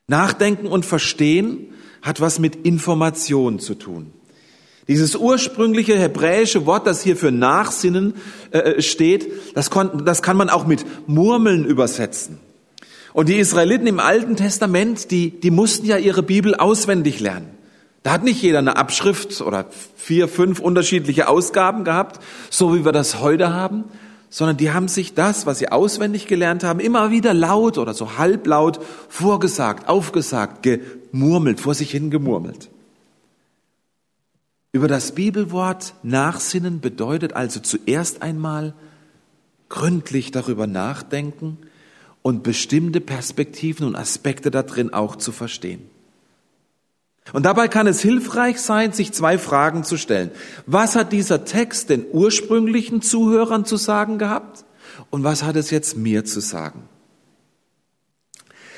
Nachdenken 0.08 0.68
und 0.68 0.86
Verstehen 0.86 1.68
hat 2.02 2.20
was 2.20 2.38
mit 2.38 2.58
Information 2.58 3.60
zu 3.60 3.74
tun. 3.74 4.12
Dieses 4.90 5.16
ursprüngliche 5.16 5.98
hebräische 5.98 6.66
Wort, 6.66 6.88
das 6.88 7.02
hier 7.02 7.16
für 7.16 7.32
Nachsinnen 7.32 8.16
äh, 8.52 8.82
steht, 8.82 9.32
das, 9.56 9.70
kon, 9.70 10.04
das 10.04 10.22
kann 10.22 10.36
man 10.36 10.50
auch 10.50 10.68
mit 10.68 10.84
Murmeln 11.08 11.64
übersetzen. 11.64 12.38
Und 13.14 13.30
die 13.30 13.38
Israeliten 13.38 13.88
im 13.88 14.02
Alten 14.02 14.36
Testament, 14.36 15.12
die, 15.12 15.40
die 15.40 15.52
mussten 15.52 15.86
ja 15.86 15.96
ihre 15.96 16.22
Bibel 16.22 16.54
auswendig 16.54 17.22
lernen. 17.22 17.59
Da 18.04 18.12
hat 18.12 18.24
nicht 18.24 18.42
jeder 18.42 18.60
eine 18.60 18.78
Abschrift 18.78 19.42
oder 19.42 19.66
vier, 19.96 20.28
fünf 20.28 20.60
unterschiedliche 20.60 21.28
Ausgaben 21.28 21.84
gehabt, 21.84 22.24
so 22.50 22.74
wie 22.74 22.86
wir 22.86 22.92
das 22.92 23.20
heute 23.20 23.54
haben, 23.54 23.84
sondern 24.30 24.58
die 24.58 24.72
haben 24.72 24.88
sich 24.88 25.14
das, 25.16 25.46
was 25.46 25.60
sie 25.60 25.70
auswendig 25.70 26.28
gelernt 26.28 26.64
haben, 26.64 26.80
immer 26.80 27.12
wieder 27.12 27.34
laut 27.34 27.78
oder 27.78 27.94
so 27.94 28.18
halblaut 28.18 28.80
vorgesagt, 29.10 29.90
aufgesagt, 29.90 30.64
gemurmelt, 30.64 31.60
vor 31.60 31.74
sich 31.74 31.92
hin 31.92 32.10
gemurmelt. 32.10 32.70
Über 34.72 34.88
das 34.88 35.14
Bibelwort 35.14 35.96
Nachsinnen 36.04 36.80
bedeutet 36.80 37.34
also 37.34 37.60
zuerst 37.60 38.22
einmal 38.22 38.76
gründlich 39.68 40.32
darüber 40.32 40.68
nachdenken 40.68 41.58
und 42.22 42.44
bestimmte 42.44 43.02
Perspektiven 43.02 43.88
und 43.88 43.96
Aspekte 43.96 44.52
da 44.52 44.62
drin 44.62 44.94
auch 44.94 45.16
zu 45.16 45.32
verstehen. 45.32 45.82
Und 47.34 47.46
dabei 47.46 47.68
kann 47.68 47.88
es 47.88 48.02
hilfreich 48.02 48.60
sein, 48.60 48.92
sich 48.92 49.12
zwei 49.12 49.38
Fragen 49.38 49.84
zu 49.84 49.98
stellen. 49.98 50.32
Was 50.66 50.96
hat 50.96 51.12
dieser 51.12 51.46
Text 51.46 51.90
den 51.90 52.06
ursprünglichen 52.12 53.02
Zuhörern 53.02 53.66
zu 53.66 53.78
sagen 53.78 54.18
gehabt? 54.18 54.66
Und 55.10 55.24
was 55.24 55.44
hat 55.44 55.56
es 55.56 55.72
jetzt 55.72 55.98
mir 55.98 56.26
zu 56.26 56.40
sagen? 56.40 56.84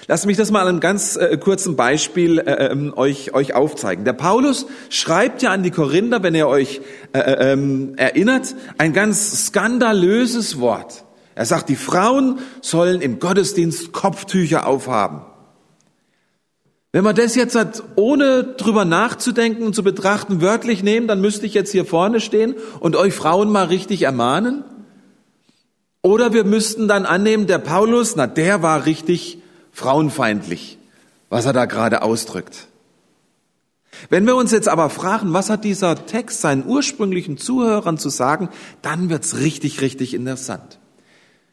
Lasst 0.08 0.26
mich 0.26 0.36
das 0.36 0.52
mal 0.52 0.64
an 0.64 0.68
einem 0.68 0.80
ganz 0.80 1.16
äh, 1.16 1.38
kurzen 1.38 1.76
Beispiel 1.76 2.40
äh, 2.40 2.72
ähm, 2.72 2.92
euch, 2.96 3.34
euch 3.34 3.54
aufzeigen. 3.54 4.04
Der 4.04 4.14
Paulus 4.14 4.66
schreibt 4.90 5.42
ja 5.42 5.52
an 5.52 5.64
die 5.64 5.72
Korinther, 5.72 6.22
wenn 6.24 6.36
ihr 6.36 6.48
euch 6.48 6.82
äh, 7.14 7.20
äh, 7.20 7.54
ähm, 7.54 7.94
erinnert, 7.96 8.56
ein 8.78 8.94
ganz 8.94 9.46
skandalöses 9.46 10.60
Wort. 10.60 11.06
Er 11.36 11.46
sagt, 11.46 11.70
die 11.70 11.76
Frauen 11.76 12.40
sollen 12.62 13.00
im 13.00 13.20
Gottesdienst 13.20 13.94
Kopftücher 13.94 14.68
aufhaben. 14.68 15.22
Wenn 16.94 17.06
man 17.06 17.16
das 17.16 17.36
jetzt 17.36 17.56
hat, 17.56 17.84
ohne 17.96 18.44
drüber 18.44 18.84
nachzudenken 18.84 19.64
und 19.64 19.74
zu 19.74 19.84
betrachten, 19.84 20.42
wörtlich 20.42 20.84
nehmen, 20.84 21.08
dann 21.08 21.22
müsste 21.22 21.46
ich 21.46 21.54
jetzt 21.54 21.72
hier 21.72 21.86
vorne 21.86 22.20
stehen 22.20 22.56
und 22.82 22.98
euch 22.98 23.14
Frauen 23.14 23.50
mal 23.50 23.66
richtig 23.66 24.02
ermahnen. 24.02 24.66
Oder 26.02 26.34
wir 26.34 26.44
müssten 26.44 26.90
dann 26.90 27.06
annehmen, 27.06 27.48
der 27.48 27.60
Paulus, 27.60 28.16
na, 28.16 28.28
der 28.28 28.62
war 28.62 28.86
richtig 28.86 29.38
frauenfeindlich, 29.72 30.80
was 31.30 31.46
er 31.46 31.54
da 31.54 31.66
gerade 31.66 32.02
ausdrückt. 32.02 32.68
Wenn 34.10 34.26
wir 34.26 34.36
uns 34.36 34.52
jetzt 34.52 34.68
aber 34.68 34.90
fragen, 34.90 35.32
was 35.32 35.50
hat 35.50 35.64
dieser 35.64 36.06
Text 36.06 36.42
seinen 36.42 36.66
ursprünglichen 36.66 37.38
Zuhörern 37.38 37.98
zu 37.98 38.10
sagen, 38.10 38.50
dann 38.82 39.10
wird's 39.10 39.38
richtig, 39.38 39.80
richtig 39.80 40.14
interessant. 40.14 40.81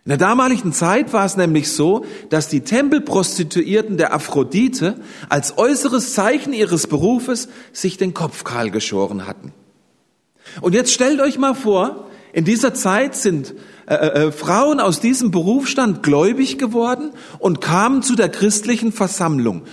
In 0.08 0.12
der 0.12 0.26
damaligen 0.26 0.72
Zeit 0.72 1.12
war 1.12 1.26
es 1.26 1.36
nämlich 1.36 1.70
so, 1.70 2.02
dass 2.30 2.48
die 2.48 2.62
Tempelprostituierten 2.62 3.98
der 3.98 4.14
Aphrodite 4.14 4.98
als 5.28 5.58
äußeres 5.58 6.14
Zeichen 6.14 6.54
ihres 6.54 6.86
Berufes 6.86 7.50
sich 7.74 7.98
den 7.98 8.14
Kopf 8.14 8.42
kahl 8.42 8.70
geschoren 8.70 9.26
hatten. 9.26 9.52
Und 10.62 10.74
jetzt 10.74 10.94
stellt 10.94 11.20
euch 11.20 11.36
mal 11.36 11.54
vor, 11.54 12.08
in 12.32 12.46
dieser 12.46 12.72
Zeit 12.72 13.16
sind 13.16 13.54
äh, 13.86 13.96
äh, 13.96 14.28
äh, 14.28 14.32
Frauen 14.32 14.80
aus 14.80 15.00
diesem 15.00 15.30
Berufsstand 15.30 16.02
gläubig 16.02 16.56
geworden 16.56 17.10
und 17.38 17.60
kamen 17.60 18.02
zu 18.02 18.16
der 18.16 18.30
christlichen 18.30 18.92
Versammlung. 18.92 19.64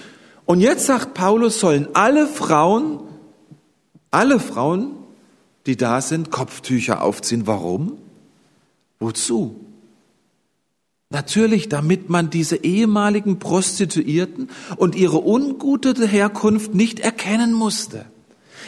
Und 0.44 0.60
jetzt 0.60 0.86
sagt 0.86 1.14
Paulus, 1.14 1.62
sollen 1.62 1.88
alle 1.94 2.28
Frauen, 2.28 3.00
alle 4.12 4.42
Frauen, 4.42 4.98
die 5.66 5.78
da 5.78 6.02
sind, 6.02 6.30
Kopftücher 6.30 7.02
aufziehen. 7.04 7.48
Warum? 7.48 7.94
Wozu? 9.00 9.62
Natürlich, 11.16 11.70
damit 11.70 12.10
man 12.10 12.30
diese 12.30 12.58
ehemaligen 12.58 13.40
Prostituierten 13.40 14.50
und 14.76 14.96
ihre 14.96 15.26
ungute 15.26 16.06
Herkunft 16.06 16.74
nicht 16.76 17.00
erkennen 17.00 17.54
musste. 17.54 18.04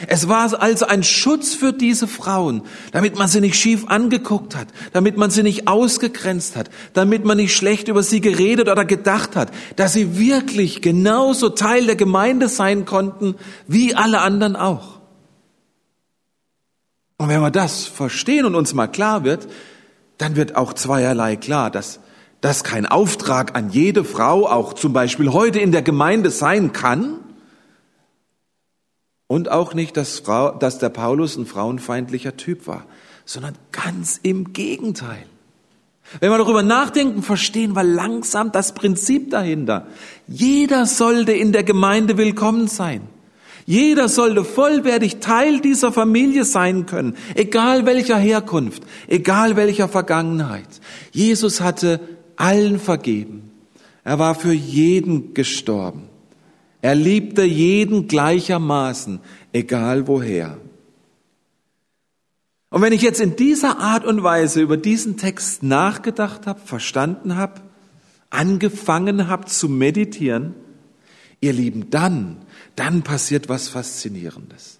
Es 0.06 0.28
war 0.28 0.58
also 0.58 0.86
ein 0.86 1.02
Schutz 1.02 1.52
für 1.52 1.74
diese 1.74 2.08
Frauen, 2.08 2.62
damit 2.92 3.18
man 3.18 3.28
sie 3.28 3.42
nicht 3.42 3.56
schief 3.56 3.88
angeguckt 3.88 4.56
hat, 4.56 4.68
damit 4.94 5.18
man 5.18 5.30
sie 5.30 5.42
nicht 5.42 5.68
ausgegrenzt 5.68 6.56
hat, 6.56 6.70
damit 6.94 7.26
man 7.26 7.36
nicht 7.36 7.54
schlecht 7.54 7.88
über 7.88 8.02
sie 8.02 8.22
geredet 8.22 8.70
oder 8.70 8.86
gedacht 8.86 9.36
hat, 9.36 9.50
dass 9.76 9.92
sie 9.92 10.18
wirklich 10.18 10.80
genauso 10.80 11.50
Teil 11.50 11.84
der 11.84 11.96
Gemeinde 11.96 12.48
sein 12.48 12.86
konnten 12.86 13.34
wie 13.66 13.94
alle 13.94 14.22
anderen 14.22 14.56
auch. 14.56 15.00
Und 17.18 17.28
wenn 17.28 17.42
wir 17.42 17.50
das 17.50 17.84
verstehen 17.84 18.46
und 18.46 18.54
uns 18.54 18.72
mal 18.72 18.86
klar 18.86 19.24
wird, 19.24 19.48
dann 20.16 20.34
wird 20.34 20.56
auch 20.56 20.72
zweierlei 20.72 21.36
klar, 21.36 21.70
dass 21.70 22.00
das 22.40 22.64
kein 22.64 22.86
Auftrag 22.86 23.56
an 23.56 23.70
jede 23.70 24.04
Frau, 24.04 24.46
auch 24.46 24.72
zum 24.72 24.92
Beispiel 24.92 25.32
heute 25.32 25.58
in 25.58 25.72
der 25.72 25.82
Gemeinde 25.82 26.30
sein 26.30 26.72
kann, 26.72 27.20
und 29.28 29.50
auch 29.50 29.74
nicht, 29.74 29.96
dass, 29.96 30.20
Frau, 30.20 30.52
dass 30.52 30.78
der 30.78 30.88
Paulus 30.88 31.36
ein 31.36 31.46
frauenfeindlicher 31.46 32.36
Typ 32.36 32.66
war, 32.66 32.84
sondern 33.24 33.54
ganz 33.72 34.18
im 34.22 34.52
Gegenteil. 34.52 35.24
Wenn 36.20 36.30
wir 36.30 36.38
darüber 36.38 36.62
nachdenken, 36.62 37.22
verstehen 37.22 37.76
wir 37.76 37.84
langsam 37.84 38.50
das 38.50 38.72
Prinzip 38.72 39.30
dahinter. 39.30 39.86
Jeder 40.26 40.86
sollte 40.86 41.32
in 41.32 41.52
der 41.52 41.62
Gemeinde 41.62 42.16
willkommen 42.16 42.66
sein. 42.68 43.02
Jeder 43.66 44.08
sollte 44.08 44.44
vollwertig 44.44 45.18
Teil 45.18 45.60
dieser 45.60 45.92
Familie 45.92 46.44
sein 46.44 46.86
können, 46.86 47.14
egal 47.34 47.84
welcher 47.84 48.16
Herkunft, 48.16 48.82
egal 49.08 49.56
welcher 49.56 49.88
Vergangenheit. 49.88 50.80
Jesus 51.12 51.60
hatte 51.60 52.00
allen 52.38 52.78
vergeben. 52.78 53.50
Er 54.04 54.18
war 54.18 54.34
für 54.34 54.52
jeden 54.52 55.34
gestorben. 55.34 56.08
Er 56.80 56.94
liebte 56.94 57.42
jeden 57.42 58.08
gleichermaßen, 58.08 59.20
egal 59.52 60.06
woher. 60.06 60.58
Und 62.70 62.82
wenn 62.82 62.92
ich 62.92 63.02
jetzt 63.02 63.20
in 63.20 63.36
dieser 63.36 63.78
Art 63.78 64.04
und 64.04 64.22
Weise 64.22 64.60
über 64.60 64.76
diesen 64.76 65.16
Text 65.16 65.62
nachgedacht 65.62 66.46
habe, 66.46 66.60
verstanden 66.60 67.36
habe, 67.36 67.60
angefangen 68.30 69.28
habe 69.28 69.46
zu 69.46 69.68
meditieren, 69.68 70.54
ihr 71.40 71.52
Lieben, 71.52 71.90
dann, 71.90 72.36
dann 72.76 73.02
passiert 73.02 73.48
was 73.48 73.68
Faszinierendes. 73.68 74.78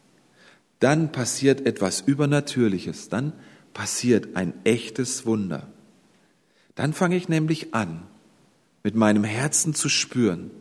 Dann 0.80 1.10
passiert 1.10 1.66
etwas 1.66 2.02
Übernatürliches. 2.02 3.08
Dann 3.08 3.32
passiert 3.72 4.36
ein 4.36 4.52
echtes 4.64 5.26
Wunder. 5.26 5.66
Dann 6.78 6.92
fange 6.92 7.16
ich 7.16 7.28
nämlich 7.28 7.74
an, 7.74 8.04
mit 8.84 8.94
meinem 8.94 9.24
Herzen 9.24 9.74
zu 9.74 9.88
spüren, 9.88 10.52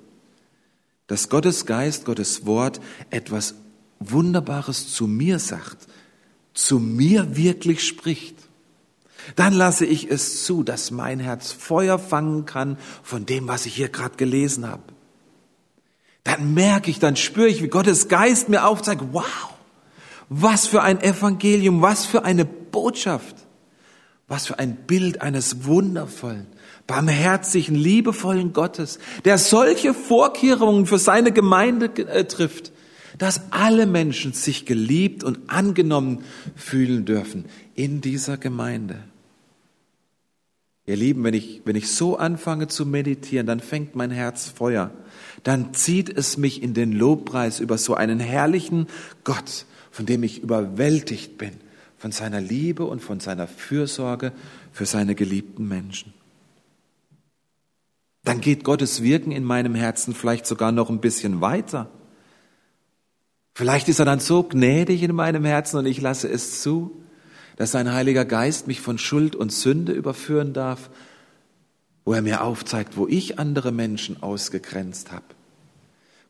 dass 1.05 1.29
Gottes 1.29 1.67
Geist, 1.67 2.05
Gottes 2.05 2.47
Wort 2.47 2.81
etwas 3.11 3.53
Wunderbares 3.99 4.91
zu 4.91 5.05
mir 5.05 5.37
sagt, 5.37 5.87
zu 6.55 6.79
mir 6.79 7.37
wirklich 7.37 7.85
spricht, 7.85 8.35
dann 9.35 9.53
lasse 9.53 9.85
ich 9.85 10.09
es 10.09 10.43
zu, 10.43 10.63
dass 10.63 10.89
mein 10.89 11.19
Herz 11.19 11.51
Feuer 11.51 11.99
fangen 11.99 12.45
kann 12.45 12.79
von 13.03 13.27
dem, 13.27 13.47
was 13.47 13.67
ich 13.67 13.75
hier 13.75 13.89
gerade 13.89 14.15
gelesen 14.15 14.67
habe. 14.67 14.81
Dann 16.23 16.55
merke 16.55 16.89
ich, 16.89 16.97
dann 16.97 17.15
spüre 17.15 17.47
ich, 17.47 17.61
wie 17.61 17.67
Gottes 17.67 18.07
Geist 18.07 18.49
mir 18.49 18.65
aufzeigt, 18.65 19.03
wow, 19.11 19.53
was 20.29 20.65
für 20.65 20.81
ein 20.81 20.99
Evangelium, 20.99 21.83
was 21.83 22.07
für 22.07 22.25
eine 22.25 22.43
Botschaft, 22.45 23.46
was 24.27 24.47
für 24.47 24.59
ein 24.59 24.75
Bild 24.75 25.21
eines 25.21 25.65
wundervollen, 25.65 26.47
barmherzigen, 26.85 27.75
liebevollen 27.75 28.53
Gottes, 28.53 28.99
der 29.25 29.37
solche 29.37 29.93
Vorkehrungen 29.93 30.85
für 30.85 30.99
seine 30.99 31.31
Gemeinde 31.31 31.85
äh, 32.07 32.25
trifft, 32.25 32.71
dass 33.17 33.51
alle 33.51 33.85
Menschen 33.85 34.33
sich 34.33 34.65
geliebt 34.65 35.23
und 35.23 35.49
angenommen 35.49 36.23
fühlen 36.55 37.05
dürfen 37.05 37.45
in 37.73 38.01
dieser 38.01 38.37
Gemeinde. 38.37 38.99
Ihr 40.85 40.95
Lieben, 40.95 41.23
wenn 41.23 41.33
ich, 41.33 41.61
wenn 41.65 41.75
ich 41.75 41.91
so 41.91 42.17
anfange 42.17 42.67
zu 42.67 42.85
meditieren, 42.85 43.45
dann 43.45 43.59
fängt 43.59 43.95
mein 43.95 44.11
Herz 44.11 44.47
Feuer. 44.47 44.91
Dann 45.43 45.73
zieht 45.73 46.09
es 46.09 46.37
mich 46.37 46.63
in 46.63 46.73
den 46.73 46.93
Lobpreis 46.93 47.59
über 47.59 47.77
so 47.77 47.93
einen 47.95 48.19
herrlichen 48.19 48.87
Gott, 49.25 49.65
von 49.91 50.05
dem 50.05 50.23
ich 50.23 50.43
überwältigt 50.43 51.37
bin, 51.37 51.51
von 51.97 52.11
seiner 52.11 52.41
Liebe 52.41 52.85
und 52.85 53.01
von 53.01 53.19
seiner 53.19 53.47
Fürsorge 53.47 54.31
für 54.71 54.85
seine 54.85 55.15
geliebten 55.15 55.67
Menschen 55.67 56.13
dann 58.27 58.41
geht 58.41 58.65
Gottes 58.65 59.01
Wirken 59.01 59.31
in 59.31 59.45
meinem 59.45 59.73
Herzen 59.73 60.13
vielleicht 60.13 60.45
sogar 60.45 60.73
noch 60.73 60.89
ein 60.89 60.99
bisschen 60.99 61.39
weiter. 61.39 61.89
Vielleicht 63.55 63.87
ist 63.87 63.99
er 63.99 64.05
dann 64.05 64.19
so 64.19 64.43
gnädig 64.43 65.01
in 65.01 65.15
meinem 65.15 65.45
Herzen 65.45 65.77
und 65.77 65.85
ich 65.85 66.01
lasse 66.01 66.27
es 66.27 66.61
zu, 66.61 66.91
dass 67.55 67.71
sein 67.71 67.93
Heiliger 67.93 68.25
Geist 68.25 68.67
mich 68.67 68.81
von 68.81 68.97
Schuld 68.97 69.33
und 69.33 69.53
Sünde 69.53 69.93
überführen 69.93 70.51
darf, 70.51 70.89
wo 72.03 72.13
er 72.13 72.21
mir 72.21 72.43
aufzeigt, 72.43 72.97
wo 72.97 73.07
ich 73.07 73.39
andere 73.39 73.71
Menschen 73.71 74.21
ausgegrenzt 74.21 75.13
habe, 75.13 75.25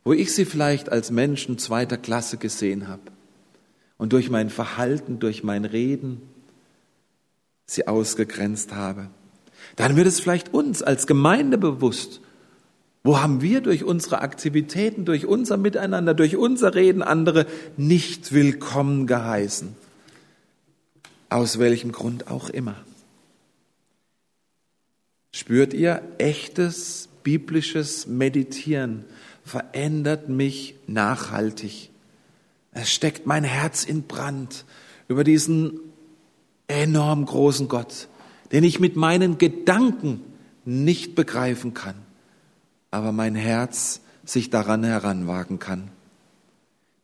wo 0.04 0.14
ich 0.14 0.36
sie 0.36 0.46
vielleicht 0.46 0.92
als 0.92 1.10
Menschen 1.10 1.58
zweiter 1.58 1.98
Klasse 1.98 2.38
gesehen 2.38 2.88
habe 2.88 3.02
und 3.98 4.14
durch 4.14 4.30
mein 4.30 4.50
Verhalten, 4.50 5.20
durch 5.20 5.44
mein 5.44 5.66
Reden 5.66 6.22
sie 7.66 7.88
ausgegrenzt 7.88 8.74
habe 8.74 9.10
dann 9.76 9.96
wird 9.96 10.08
es 10.08 10.20
vielleicht 10.20 10.54
uns 10.54 10.82
als 10.82 11.08
Gemeinde 11.08 11.58
bewusst. 11.58 12.22
Wo 13.04 13.20
haben 13.20 13.42
wir 13.42 13.62
durch 13.62 13.84
unsere 13.84 14.22
Aktivitäten, 14.22 15.06
durch 15.06 15.26
unser 15.26 15.58
Miteinander, 15.58 16.14
durch 16.14 16.36
unser 16.36 16.76
Reden 16.76 17.04
andere 17.04 17.46
nicht 17.78 18.34
willkommen 18.34 19.08
geheißen? 19.08 19.76
Aus 21.30 21.60
welchem 21.60 21.92
Grund 21.92 22.30
auch 22.30 22.50
immer. 22.50 22.76
Spürt 25.32 25.74
ihr, 25.74 26.02
echtes 26.18 27.10
biblisches 27.24 28.08
Meditieren 28.08 29.06
verändert 29.44 30.30
mich 30.30 30.76
nachhaltig. 30.88 31.90
Es 32.78 32.92
steckt 32.92 33.26
mein 33.26 33.44
Herz 33.44 33.84
in 33.84 34.04
Brand 34.04 34.66
über 35.08 35.24
diesen 35.24 35.80
enorm 36.68 37.26
großen 37.26 37.68
Gott, 37.68 38.08
den 38.52 38.64
ich 38.64 38.80
mit 38.80 38.96
meinen 38.96 39.38
Gedanken 39.38 40.22
nicht 40.66 41.16
begreifen 41.16 41.74
kann, 41.74 41.96
aber 42.92 43.12
mein 43.12 43.36
Herz 43.36 44.02
sich 44.26 44.50
daran 44.50 44.84
heranwagen 44.84 45.60
kann, 45.60 45.90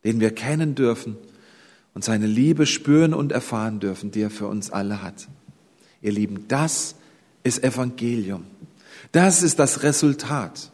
den 0.04 0.20
wir 0.20 0.34
kennen 0.34 0.74
dürfen 0.74 1.16
und 1.94 2.04
seine 2.04 2.26
Liebe 2.26 2.66
spüren 2.66 3.14
und 3.14 3.32
erfahren 3.32 3.80
dürfen, 3.80 4.10
die 4.10 4.20
er 4.20 4.30
für 4.30 4.46
uns 4.46 4.70
alle 4.70 5.02
hat. 5.02 5.28
Ihr 6.02 6.12
Lieben, 6.12 6.46
das 6.48 6.94
ist 7.42 7.64
Evangelium. 7.64 8.44
Das 9.12 9.42
ist 9.42 9.58
das 9.58 9.82
Resultat. 9.82 10.70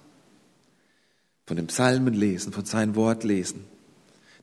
von 1.50 1.56
den 1.56 1.66
Psalmen 1.66 2.14
lesen, 2.14 2.52
von 2.52 2.64
seinem 2.64 2.94
Wort 2.94 3.24
lesen. 3.24 3.64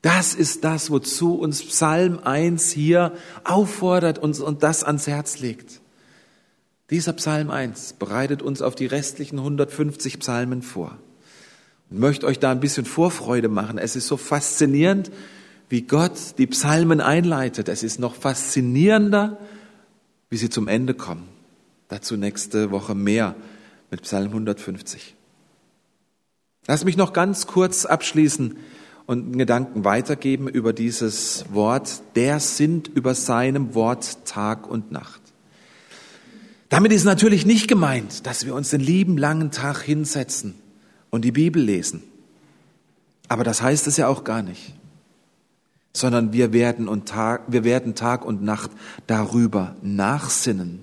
Das 0.01 0.33
ist 0.33 0.63
das, 0.63 0.91
wozu 0.91 1.35
uns 1.35 1.63
Psalm 1.63 2.19
1 2.23 2.71
hier 2.71 3.13
auffordert 3.43 4.19
und, 4.19 4.39
und 4.39 4.63
das 4.63 4.83
ans 4.83 5.07
Herz 5.07 5.39
legt. 5.39 5.81
Dieser 6.89 7.13
Psalm 7.13 7.49
1 7.49 7.93
bereitet 7.93 8.41
uns 8.41 8.61
auf 8.61 8.75
die 8.75 8.85
restlichen 8.85 9.39
150 9.39 10.19
Psalmen 10.19 10.61
vor. 10.61 10.97
Ich 11.89 11.97
möchte 11.97 12.25
euch 12.27 12.39
da 12.39 12.51
ein 12.51 12.59
bisschen 12.59 12.85
Vorfreude 12.85 13.49
machen. 13.49 13.77
Es 13.77 13.95
ist 13.95 14.07
so 14.07 14.17
faszinierend, 14.17 15.11
wie 15.69 15.81
Gott 15.81 16.37
die 16.37 16.47
Psalmen 16.47 17.01
einleitet. 17.01 17.67
Es 17.67 17.83
ist 17.83 17.99
noch 17.99 18.15
faszinierender, 18.15 19.37
wie 20.29 20.37
sie 20.37 20.49
zum 20.49 20.67
Ende 20.67 20.93
kommen. 20.93 21.27
Dazu 21.89 22.15
nächste 22.15 22.71
Woche 22.71 22.95
mehr 22.95 23.35
mit 23.89 24.03
Psalm 24.03 24.27
150. 24.27 25.15
Lass 26.67 26.83
mich 26.83 26.97
noch 26.97 27.13
ganz 27.13 27.47
kurz 27.47 27.85
abschließen 27.85 28.57
und 29.07 29.23
einen 29.23 29.37
Gedanken 29.37 29.85
weitergeben 29.85 30.47
über 30.47 30.73
dieses 30.73 31.45
Wort. 31.51 32.03
Der 32.15 32.39
sind 32.39 32.89
über 32.89 33.15
seinem 33.15 33.73
Wort 33.73 34.25
Tag 34.25 34.69
und 34.69 34.91
Nacht. 34.91 35.21
Damit 36.69 36.91
ist 36.91 37.05
natürlich 37.05 37.45
nicht 37.45 37.69
gemeint, 37.69 38.27
dass 38.27 38.45
wir 38.45 38.53
uns 38.53 38.69
den 38.69 38.81
lieben 38.81 39.17
langen 39.17 39.51
Tag 39.51 39.81
hinsetzen 39.81 40.55
und 41.09 41.23
die 41.23 41.31
Bibel 41.31 41.61
lesen. 41.61 42.03
Aber 43.29 43.45
das 43.45 43.61
heißt 43.61 43.87
es 43.87 43.95
ja 43.97 44.07
auch 44.09 44.25
gar 44.25 44.41
nicht. 44.41 44.73
Sondern 45.93 46.33
wir 46.33 46.51
werden, 46.51 46.89
und 46.89 47.07
Tag, 47.07 47.43
wir 47.47 47.63
werden 47.63 47.95
Tag 47.95 48.25
und 48.25 48.43
Nacht 48.43 48.71
darüber 49.07 49.77
nachsinnen. 49.81 50.81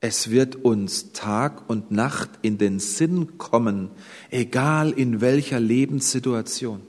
Es 0.00 0.30
wird 0.30 0.56
uns 0.56 1.12
Tag 1.12 1.70
und 1.70 1.92
Nacht 1.92 2.30
in 2.42 2.58
den 2.58 2.80
Sinn 2.80 3.38
kommen, 3.38 3.90
egal 4.30 4.90
in 4.90 5.20
welcher 5.20 5.60
Lebenssituation. 5.60 6.80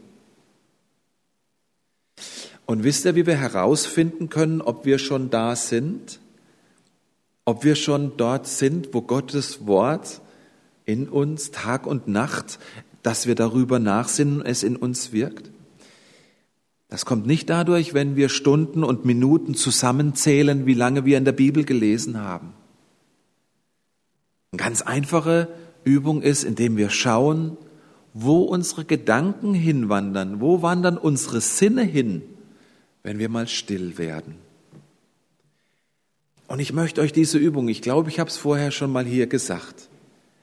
Und 2.66 2.84
wisst 2.84 3.06
ihr, 3.06 3.16
wie 3.16 3.26
wir 3.26 3.36
herausfinden 3.36 4.30
können, 4.30 4.62
ob 4.62 4.86
wir 4.86 4.98
schon 4.98 5.30
da 5.30 5.56
sind? 5.56 6.20
Ob 7.46 7.64
wir 7.64 7.76
schon 7.76 8.16
dort 8.18 8.48
sind, 8.48 8.94
wo 8.94 9.02
Gottes 9.02 9.68
Wort 9.68 10.22
in 10.86 11.10
uns 11.10 11.52
Tag 11.52 11.86
und 11.86 12.08
Nacht, 12.08 12.60
dass 13.02 13.28
wir 13.28 13.36
darüber 13.36 13.80
nachsinnen 13.80 14.42
es 14.42 14.64
in 14.64 14.76
uns 14.78 15.12
wirkt? 15.12 15.52
Das 16.88 17.06
kommt 17.06 17.26
nicht 17.26 17.50
dadurch, 17.50 17.94
wenn 17.94 18.16
wir 18.16 18.30
Stunden 18.30 18.84
und 18.84 19.04
Minuten 19.04 19.56
zusammenzählen, 19.56 20.66
wie 20.66 20.76
lange 20.76 21.06
wir 21.06 21.18
in 21.18 21.26
der 21.26 21.32
Bibel 21.32 21.66
gelesen 21.66 22.22
haben. 22.22 22.54
Eine 24.52 24.60
ganz 24.60 24.84
einfache 24.84 25.48
Übung 25.84 26.22
ist, 26.22 26.44
indem 26.44 26.78
wir 26.78 26.92
schauen, 26.92 27.58
wo 28.14 28.44
unsere 28.44 28.86
Gedanken 28.86 29.56
hinwandern, 29.56 30.40
wo 30.40 30.62
wandern 30.62 31.00
unsere 31.00 31.42
Sinne 31.42 31.82
hin, 31.82 32.22
wenn 33.04 33.20
wir 33.20 33.30
mal 33.30 33.48
still 33.48 33.98
werden. 33.98 34.36
Und 36.48 36.60
ich 36.60 36.74
möchte 36.74 37.02
euch 37.02 37.14
diese 37.14 37.38
Übung, 37.38 37.68
ich 37.68 37.82
glaube, 37.82 38.10
ich 38.10 38.20
habe 38.20 38.30
es 38.30 38.38
vorher 38.38 38.72
schon 38.72 38.92
mal 38.92 39.06
hier 39.06 39.28
gesagt, 39.28 39.90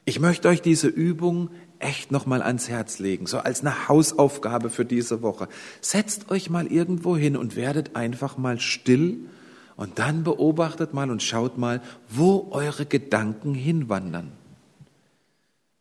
ich 0.04 0.18
möchte 0.18 0.48
euch 0.48 0.62
diese 0.62 0.88
Übung 0.88 1.50
echt 1.78 2.10
noch 2.10 2.26
mal 2.26 2.42
ans 2.42 2.68
Herz 2.68 2.98
legen, 2.98 3.26
so 3.26 3.38
als 3.38 3.60
eine 3.60 3.88
Hausaufgabe 3.88 4.70
für 4.70 4.84
diese 4.84 5.22
Woche. 5.22 5.48
Setzt 5.80 6.30
euch 6.30 6.50
mal 6.50 6.66
irgendwo 6.66 7.16
hin 7.16 7.36
und 7.36 7.56
werdet 7.56 7.96
einfach 7.96 8.36
mal 8.36 8.60
still 8.60 9.18
und 9.76 9.98
dann 9.98 10.24
beobachtet 10.24 10.94
mal 10.94 11.10
und 11.10 11.22
schaut 11.22 11.58
mal, 11.58 11.80
wo 12.08 12.48
eure 12.50 12.86
Gedanken 12.86 13.54
hinwandern. 13.54 14.32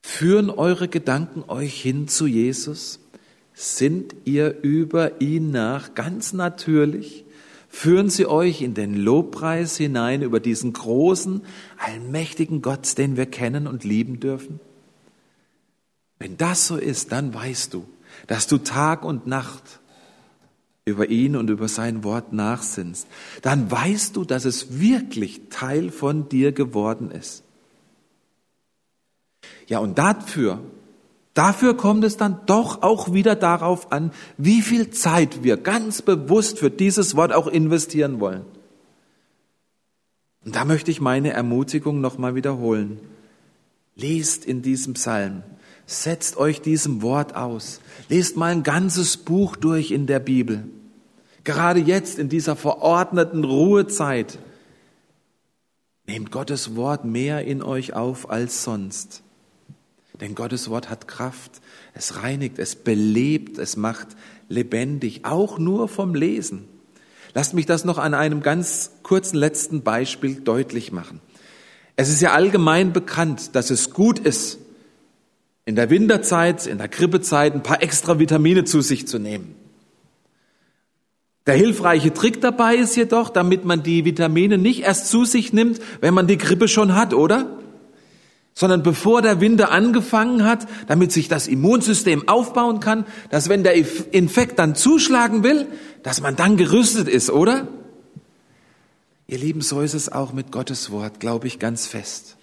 Führen 0.01 0.49
eure 0.49 0.87
Gedanken 0.87 1.43
euch 1.47 1.81
hin 1.81 2.07
zu 2.07 2.25
Jesus? 2.25 2.99
Sind 3.61 4.15
ihr 4.23 4.61
über 4.61 5.19
ihn 5.19 5.51
nach 5.51 5.93
ganz 5.93 6.31
natürlich? 6.31 7.25
Führen 7.67 8.09
sie 8.09 8.25
euch 8.25 8.61
in 8.61 8.73
den 8.73 8.95
Lobpreis 8.95 9.75
hinein 9.75 10.21
über 10.21 10.39
diesen 10.39 10.71
großen, 10.71 11.41
allmächtigen 11.77 12.61
Gott, 12.61 12.97
den 12.97 13.17
wir 13.17 13.25
kennen 13.25 13.67
und 13.67 13.83
lieben 13.83 14.21
dürfen? 14.21 14.61
Wenn 16.19 16.37
das 16.37 16.67
so 16.67 16.77
ist, 16.77 17.11
dann 17.11 17.33
weißt 17.33 17.73
du, 17.73 17.83
dass 18.27 18.47
du 18.47 18.59
Tag 18.59 19.03
und 19.03 19.27
Nacht 19.27 19.81
über 20.85 21.09
ihn 21.09 21.35
und 21.35 21.49
über 21.49 21.67
sein 21.67 22.05
Wort 22.05 22.31
nachsinnst, 22.31 23.07
dann 23.41 23.69
weißt 23.69 24.15
du, 24.15 24.23
dass 24.23 24.45
es 24.45 24.79
wirklich 24.79 25.49
Teil 25.49 25.91
von 25.91 26.29
dir 26.29 26.53
geworden 26.53 27.11
ist. 27.11 27.43
Ja, 29.67 29.79
und 29.79 29.97
dafür, 29.97 30.63
dafür 31.39 31.77
kommt 31.77 32.03
es 32.03 32.17
dann 32.17 32.41
doch 32.47 32.81
auch 32.81 33.13
wieder 33.13 33.33
darauf 33.33 33.93
an, 33.93 34.11
wie 34.37 34.61
viel 34.61 34.89
Zeit 34.89 35.41
wir 35.41 35.55
ganz 35.55 36.01
bewusst 36.01 36.59
für 36.59 36.69
dieses 36.69 37.15
Wort 37.15 37.31
auch 37.31 37.47
investieren 37.47 38.19
wollen. 38.19 38.41
Und 40.43 40.57
da 40.57 40.65
möchte 40.65 40.91
ich 40.91 40.99
meine 40.99 41.31
Ermutigung 41.31 42.01
nochmal 42.01 42.35
wiederholen. 42.35 42.99
Lest 43.95 44.43
in 44.43 44.61
diesem 44.61 44.95
Psalm, 44.95 45.43
setzt 45.85 46.35
euch 46.35 46.59
diesem 46.59 47.01
Wort 47.01 47.37
aus, 47.37 47.79
lest 48.09 48.35
mal 48.35 48.51
ein 48.51 48.63
ganzes 48.63 49.15
Buch 49.15 49.55
durch 49.55 49.91
in 49.91 50.07
der 50.07 50.19
Bibel. 50.19 50.65
Gerade 51.45 51.79
jetzt 51.79 52.19
in 52.19 52.27
dieser 52.27 52.57
verordneten 52.57 53.45
Ruhezeit. 53.45 54.39
Nehmt 56.05 56.31
Gottes 56.31 56.75
Wort 56.75 57.05
mehr 57.05 57.45
in 57.45 57.63
euch 57.63 57.93
auf 57.93 58.29
als 58.29 58.65
sonst. 58.65 59.23
Denn 60.21 60.35
Gottes 60.35 60.69
Wort 60.69 60.89
hat 60.89 61.07
Kraft. 61.07 61.61
Es 61.93 62.21
reinigt, 62.21 62.59
es 62.59 62.75
belebt, 62.75 63.57
es 63.57 63.77
macht 63.77 64.07
lebendig, 64.49 65.25
auch 65.25 65.59
nur 65.59 65.87
vom 65.87 66.13
Lesen. 66.13 66.67
Lasst 67.33 67.53
mich 67.53 67.65
das 67.65 67.85
noch 67.85 67.97
an 67.97 68.13
einem 68.13 68.41
ganz 68.41 68.91
kurzen 69.03 69.37
letzten 69.37 69.83
Beispiel 69.83 70.35
deutlich 70.41 70.91
machen. 70.91 71.21
Es 71.95 72.09
ist 72.09 72.21
ja 72.21 72.31
allgemein 72.31 72.93
bekannt, 72.93 73.55
dass 73.55 73.69
es 73.69 73.91
gut 73.91 74.19
ist, 74.19 74.57
in 75.65 75.75
der 75.75 75.89
Winterzeit, 75.89 76.65
in 76.65 76.79
der 76.79 76.87
Grippezeit 76.87 77.53
ein 77.53 77.61
paar 77.61 77.83
extra 77.83 78.17
Vitamine 78.17 78.63
zu 78.63 78.81
sich 78.81 79.07
zu 79.07 79.19
nehmen. 79.19 79.53
Der 81.45 81.55
hilfreiche 81.55 82.13
Trick 82.13 82.41
dabei 82.41 82.75
ist 82.75 82.95
jedoch, 82.95 83.29
damit 83.29 83.65
man 83.65 83.83
die 83.83 84.05
Vitamine 84.05 84.57
nicht 84.57 84.81
erst 84.81 85.09
zu 85.09 85.25
sich 85.25 85.53
nimmt, 85.53 85.79
wenn 86.01 86.13
man 86.13 86.27
die 86.27 86.37
Grippe 86.37 86.67
schon 86.67 86.95
hat, 86.95 87.13
oder? 87.13 87.59
Sondern 88.59 88.83
bevor 88.83 89.21
der 89.21 89.39
Winter 89.39 89.71
angefangen 89.71 90.43
hat, 90.43 90.67
damit 90.87 91.13
sich 91.13 91.29
das 91.29 91.47
Immunsystem 91.47 92.27
aufbauen 92.27 92.81
kann, 92.81 93.05
dass 93.29 93.47
wenn 93.47 93.63
der 93.63 93.75
Infekt 94.11 94.59
dann 94.59 94.75
zuschlagen 94.75 95.43
will, 95.43 95.67
dass 96.03 96.19
man 96.19 96.35
dann 96.35 96.57
gerüstet 96.57 97.07
ist, 97.07 97.29
oder? 97.29 97.69
Ihr 99.27 99.37
Lieben, 99.37 99.61
so 99.61 99.79
ist 99.79 99.93
es 99.93 100.11
auch 100.11 100.33
mit 100.33 100.51
Gottes 100.51 100.91
Wort, 100.91 101.21
glaube 101.21 101.47
ich 101.47 101.59
ganz 101.59 101.87
fest. 101.87 102.35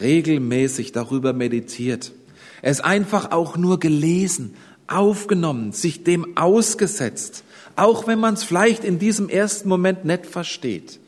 Regelmäßig 0.00 0.90
darüber 0.90 1.32
meditiert. 1.32 2.12
Es 2.62 2.80
einfach 2.80 3.30
auch 3.30 3.56
nur 3.56 3.78
gelesen, 3.78 4.54
aufgenommen, 4.88 5.70
sich 5.72 6.02
dem 6.02 6.36
ausgesetzt 6.36 7.44
auch 7.76 8.06
wenn 8.06 8.18
man 8.18 8.34
es 8.34 8.44
vielleicht 8.44 8.84
in 8.84 8.98
diesem 8.98 9.28
ersten 9.28 9.68
Moment 9.68 10.04
nicht 10.04 10.26
versteht. 10.26 10.98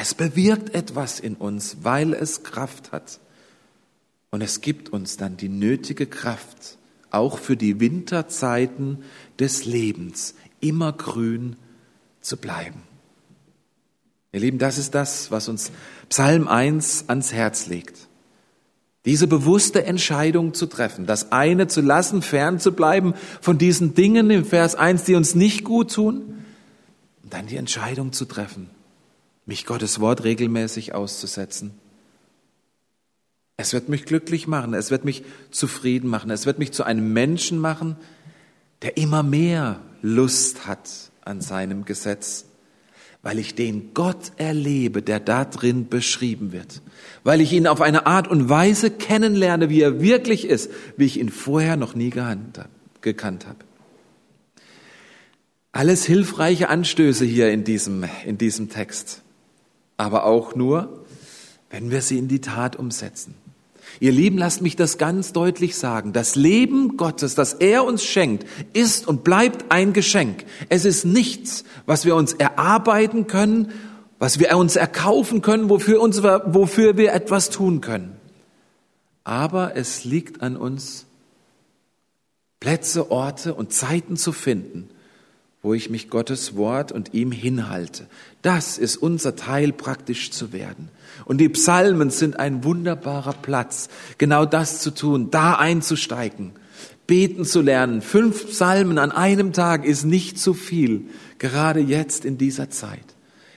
Es 0.00 0.14
bewirkt 0.14 0.76
etwas 0.76 1.18
in 1.18 1.34
uns, 1.34 1.78
weil 1.82 2.12
es 2.12 2.44
Kraft 2.44 2.92
hat. 2.92 3.18
Und 4.30 4.42
es 4.42 4.60
gibt 4.60 4.90
uns 4.90 5.16
dann 5.16 5.36
die 5.36 5.48
nötige 5.48 6.06
Kraft, 6.06 6.78
auch 7.10 7.36
für 7.36 7.56
die 7.56 7.80
Winterzeiten 7.80 9.02
des 9.40 9.64
Lebens, 9.64 10.36
immer 10.60 10.92
grün 10.92 11.56
zu 12.20 12.36
bleiben. 12.36 12.82
Ihr 14.30 14.38
Lieben, 14.38 14.58
das 14.58 14.78
ist 14.78 14.94
das, 14.94 15.32
was 15.32 15.48
uns 15.48 15.72
Psalm 16.10 16.46
1 16.46 17.08
ans 17.08 17.32
Herz 17.32 17.66
legt. 17.66 18.06
Diese 19.04 19.26
bewusste 19.26 19.84
Entscheidung 19.84 20.54
zu 20.54 20.66
treffen, 20.66 21.06
das 21.06 21.32
eine 21.32 21.66
zu 21.66 21.80
lassen, 21.80 22.22
fern 22.22 22.60
zu 22.60 22.70
bleiben 22.70 23.14
von 23.40 23.58
diesen 23.58 23.94
Dingen 23.94 24.30
im 24.30 24.44
Vers 24.44 24.76
1, 24.76 25.02
die 25.04 25.16
uns 25.16 25.34
nicht 25.34 25.64
gut 25.64 25.92
tun, 25.92 26.44
und 27.24 27.32
dann 27.32 27.48
die 27.48 27.56
Entscheidung 27.56 28.12
zu 28.12 28.26
treffen, 28.26 28.70
mich 29.48 29.66
Gottes 29.66 29.98
Wort 29.98 30.22
regelmäßig 30.22 30.94
auszusetzen. 30.94 31.72
Es 33.56 33.72
wird 33.72 33.88
mich 33.88 34.04
glücklich 34.04 34.46
machen, 34.46 34.74
es 34.74 34.92
wird 34.92 35.04
mich 35.04 35.24
zufrieden 35.50 36.08
machen, 36.08 36.30
es 36.30 36.46
wird 36.46 36.60
mich 36.60 36.70
zu 36.70 36.84
einem 36.84 37.12
Menschen 37.12 37.58
machen, 37.58 37.96
der 38.82 38.96
immer 38.96 39.24
mehr 39.24 39.80
Lust 40.00 40.68
hat 40.68 41.10
an 41.24 41.40
seinem 41.40 41.84
Gesetz 41.84 42.44
weil 43.22 43.38
ich 43.38 43.54
den 43.54 43.94
Gott 43.94 44.32
erlebe, 44.36 45.02
der 45.02 45.20
da 45.20 45.44
drin 45.44 45.88
beschrieben 45.88 46.52
wird, 46.52 46.80
weil 47.24 47.40
ich 47.40 47.52
ihn 47.52 47.66
auf 47.66 47.80
eine 47.80 48.06
Art 48.06 48.28
und 48.28 48.48
Weise 48.48 48.90
kennenlerne, 48.90 49.68
wie 49.68 49.82
er 49.82 50.00
wirklich 50.00 50.46
ist, 50.46 50.70
wie 50.96 51.06
ich 51.06 51.18
ihn 51.18 51.28
vorher 51.28 51.76
noch 51.76 51.94
nie 51.94 52.10
gekannt 52.10 53.46
habe. 53.46 53.58
Alles 55.72 56.04
hilfreiche 56.04 56.68
Anstöße 56.68 57.24
hier 57.24 57.50
in 57.50 57.64
diesem, 57.64 58.04
in 58.24 58.38
diesem 58.38 58.68
Text, 58.68 59.22
aber 59.98 60.24
auch 60.24 60.54
nur, 60.54 61.04
wenn 61.68 61.90
wir 61.90 62.00
sie 62.00 62.16
in 62.16 62.28
die 62.28 62.40
Tat 62.40 62.76
umsetzen. 62.76 63.34
Ihr 64.00 64.12
Lieben, 64.12 64.38
lasst 64.38 64.62
mich 64.62 64.76
das 64.76 64.96
ganz 64.96 65.32
deutlich 65.32 65.76
sagen. 65.76 66.12
Das 66.12 66.36
Leben 66.36 66.96
Gottes, 66.96 67.34
das 67.34 67.54
er 67.54 67.84
uns 67.84 68.04
schenkt, 68.04 68.46
ist 68.72 69.08
und 69.08 69.24
bleibt 69.24 69.72
ein 69.72 69.92
Geschenk. 69.92 70.44
Es 70.68 70.84
ist 70.84 71.04
nichts, 71.04 71.64
was 71.84 72.04
wir 72.04 72.14
uns 72.14 72.32
erarbeiten 72.32 73.26
können, 73.26 73.72
was 74.18 74.38
wir 74.38 74.56
uns 74.56 74.76
erkaufen 74.76 75.42
können, 75.42 75.68
wofür, 75.68 76.00
uns, 76.00 76.22
wofür 76.22 76.96
wir 76.96 77.12
etwas 77.12 77.50
tun 77.50 77.80
können. 77.80 78.16
Aber 79.24 79.76
es 79.76 80.04
liegt 80.04 80.42
an 80.42 80.56
uns, 80.56 81.06
Plätze, 82.60 83.10
Orte 83.10 83.54
und 83.54 83.72
Zeiten 83.72 84.16
zu 84.16 84.32
finden, 84.32 84.90
wo 85.62 85.74
ich 85.74 85.90
mich 85.90 86.08
Gottes 86.08 86.56
Wort 86.56 86.92
und 86.92 87.14
ihm 87.14 87.32
hinhalte. 87.32 88.06
Das 88.42 88.78
ist 88.78 88.96
unser 88.96 89.34
Teil, 89.34 89.72
praktisch 89.72 90.30
zu 90.30 90.52
werden. 90.52 90.88
Und 91.24 91.38
die 91.38 91.48
Psalmen 91.48 92.10
sind 92.10 92.38
ein 92.38 92.62
wunderbarer 92.62 93.32
Platz, 93.32 93.88
genau 94.18 94.44
das 94.44 94.80
zu 94.80 94.92
tun, 94.92 95.30
da 95.30 95.54
einzusteigen, 95.54 96.52
beten 97.06 97.44
zu 97.44 97.60
lernen. 97.60 98.02
Fünf 98.02 98.46
Psalmen 98.50 98.98
an 98.98 99.10
einem 99.10 99.52
Tag 99.52 99.84
ist 99.84 100.04
nicht 100.04 100.38
zu 100.38 100.54
viel, 100.54 101.06
gerade 101.38 101.80
jetzt 101.80 102.24
in 102.24 102.38
dieser 102.38 102.70
Zeit. 102.70 103.04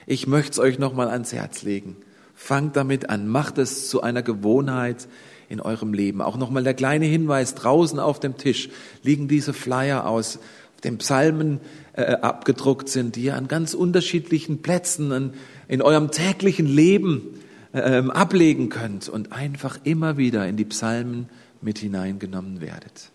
Ich 0.06 0.26
möchte 0.26 0.52
es 0.52 0.58
euch 0.58 0.78
nochmal 0.80 1.08
ans 1.08 1.32
Herz 1.32 1.62
legen. 1.62 1.96
Fangt 2.34 2.74
damit 2.74 3.08
an, 3.08 3.28
macht 3.28 3.58
es 3.58 3.88
zu 3.88 4.00
einer 4.02 4.22
Gewohnheit 4.22 5.06
in 5.48 5.60
eurem 5.60 5.94
Leben. 5.94 6.20
Auch 6.20 6.36
nochmal 6.36 6.64
der 6.64 6.74
kleine 6.74 7.04
Hinweis, 7.04 7.54
draußen 7.54 8.00
auf 8.00 8.18
dem 8.18 8.36
Tisch 8.36 8.70
liegen 9.04 9.28
diese 9.28 9.52
Flyer 9.52 10.06
aus, 10.08 10.40
den 10.82 10.98
Psalmen 10.98 11.60
äh, 11.94 12.14
abgedruckt 12.14 12.88
sind, 12.88 13.16
die 13.16 13.24
ihr 13.24 13.36
an 13.36 13.48
ganz 13.48 13.74
unterschiedlichen 13.74 14.62
Plätzen 14.62 15.12
in, 15.12 15.32
in 15.68 15.82
eurem 15.82 16.10
täglichen 16.10 16.66
Leben 16.66 17.40
äh, 17.72 18.02
ablegen 18.08 18.68
könnt 18.68 19.08
und 19.08 19.32
einfach 19.32 19.78
immer 19.84 20.16
wieder 20.16 20.46
in 20.46 20.56
die 20.56 20.64
Psalmen 20.64 21.28
mit 21.60 21.78
hineingenommen 21.78 22.60
werdet. 22.60 23.10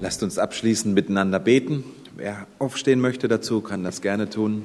Lasst 0.00 0.22
uns 0.22 0.38
abschließend 0.38 0.94
miteinander 0.94 1.38
beten. 1.38 1.84
Wer 2.16 2.46
aufstehen 2.58 3.00
möchte 3.00 3.26
dazu, 3.28 3.60
kann 3.60 3.82
das 3.84 4.00
gerne 4.00 4.30
tun. 4.30 4.62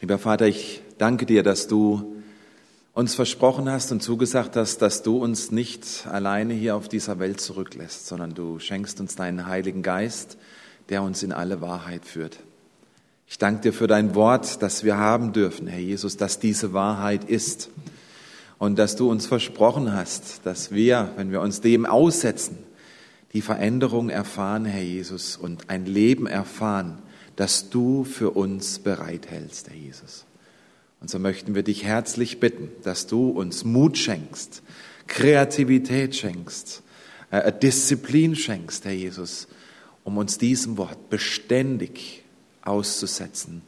Lieber 0.00 0.18
Vater, 0.18 0.46
ich 0.46 0.82
danke 0.98 1.26
dir, 1.26 1.42
dass 1.42 1.68
du 1.68 2.21
uns 2.94 3.14
versprochen 3.14 3.70
hast 3.70 3.90
und 3.90 4.02
zugesagt 4.02 4.56
hast, 4.56 4.78
dass 4.82 5.02
du 5.02 5.16
uns 5.16 5.50
nicht 5.50 6.06
alleine 6.06 6.52
hier 6.52 6.76
auf 6.76 6.88
dieser 6.88 7.18
Welt 7.18 7.40
zurücklässt, 7.40 8.06
sondern 8.06 8.34
du 8.34 8.58
schenkst 8.58 9.00
uns 9.00 9.16
deinen 9.16 9.46
Heiligen 9.46 9.82
Geist, 9.82 10.36
der 10.90 11.02
uns 11.02 11.22
in 11.22 11.32
alle 11.32 11.60
Wahrheit 11.60 12.04
führt. 12.04 12.38
Ich 13.26 13.38
danke 13.38 13.62
dir 13.62 13.72
für 13.72 13.86
dein 13.86 14.14
Wort, 14.14 14.62
das 14.62 14.84
wir 14.84 14.98
haben 14.98 15.32
dürfen, 15.32 15.66
Herr 15.66 15.80
Jesus, 15.80 16.18
dass 16.18 16.38
diese 16.38 16.74
Wahrheit 16.74 17.24
ist 17.24 17.70
und 18.58 18.78
dass 18.78 18.94
du 18.94 19.10
uns 19.10 19.26
versprochen 19.26 19.94
hast, 19.94 20.42
dass 20.44 20.70
wir, 20.70 21.12
wenn 21.16 21.30
wir 21.30 21.40
uns 21.40 21.62
dem 21.62 21.86
aussetzen, 21.86 22.58
die 23.32 23.40
Veränderung 23.40 24.10
erfahren, 24.10 24.66
Herr 24.66 24.82
Jesus, 24.82 25.38
und 25.38 25.70
ein 25.70 25.86
Leben 25.86 26.26
erfahren, 26.26 26.98
das 27.36 27.70
du 27.70 28.04
für 28.04 28.32
uns 28.32 28.80
bereithältst, 28.80 29.70
Herr 29.70 29.76
Jesus. 29.76 30.26
Und 31.02 31.10
so 31.10 31.18
möchten 31.18 31.54
wir 31.54 31.62
dich 31.62 31.84
herzlich 31.84 32.40
bitten, 32.40 32.70
dass 32.82 33.06
du 33.06 33.28
uns 33.28 33.64
Mut 33.64 33.98
schenkst, 33.98 34.62
Kreativität 35.08 36.16
schenkst, 36.16 36.82
äh, 37.30 37.52
Disziplin 37.52 38.34
schenkst, 38.34 38.86
Herr 38.86 38.92
Jesus, 38.92 39.48
um 40.04 40.16
uns 40.16 40.38
diesem 40.38 40.78
Wort 40.78 41.10
beständig 41.10 42.22
auszusetzen 42.62 43.62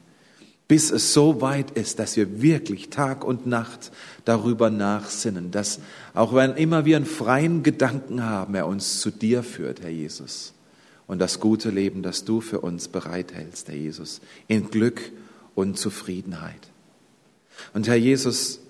bis 0.66 0.90
es 0.90 1.12
so 1.12 1.40
weit 1.40 1.72
ist, 1.72 1.98
dass 1.98 2.16
wir 2.16 2.40
wirklich 2.40 2.88
Tag 2.88 3.24
und 3.24 3.46
Nacht 3.46 3.92
darüber 4.24 4.70
nachsinnen, 4.70 5.50
dass 5.50 5.80
auch 6.14 6.34
wenn 6.34 6.54
immer 6.54 6.84
wir 6.84 6.96
einen 6.96 7.06
freien 7.06 7.62
Gedanken 7.62 8.24
haben, 8.24 8.54
er 8.54 8.66
uns 8.66 9.00
zu 9.00 9.10
dir 9.10 9.42
führt, 9.42 9.82
Herr 9.82 9.90
Jesus, 9.90 10.54
und 11.06 11.18
das 11.18 11.38
gute 11.38 11.68
Leben, 11.68 12.02
das 12.02 12.24
du 12.24 12.40
für 12.40 12.60
uns 12.60 12.88
bereithältst, 12.88 13.68
Herr 13.68 13.76
Jesus, 13.76 14.22
in 14.48 14.70
Glück 14.70 15.12
und 15.54 15.78
Zufriedenheit. 15.78 16.73
Und 17.72 17.88
Herr 17.88 17.96
Jesus, 17.96 18.60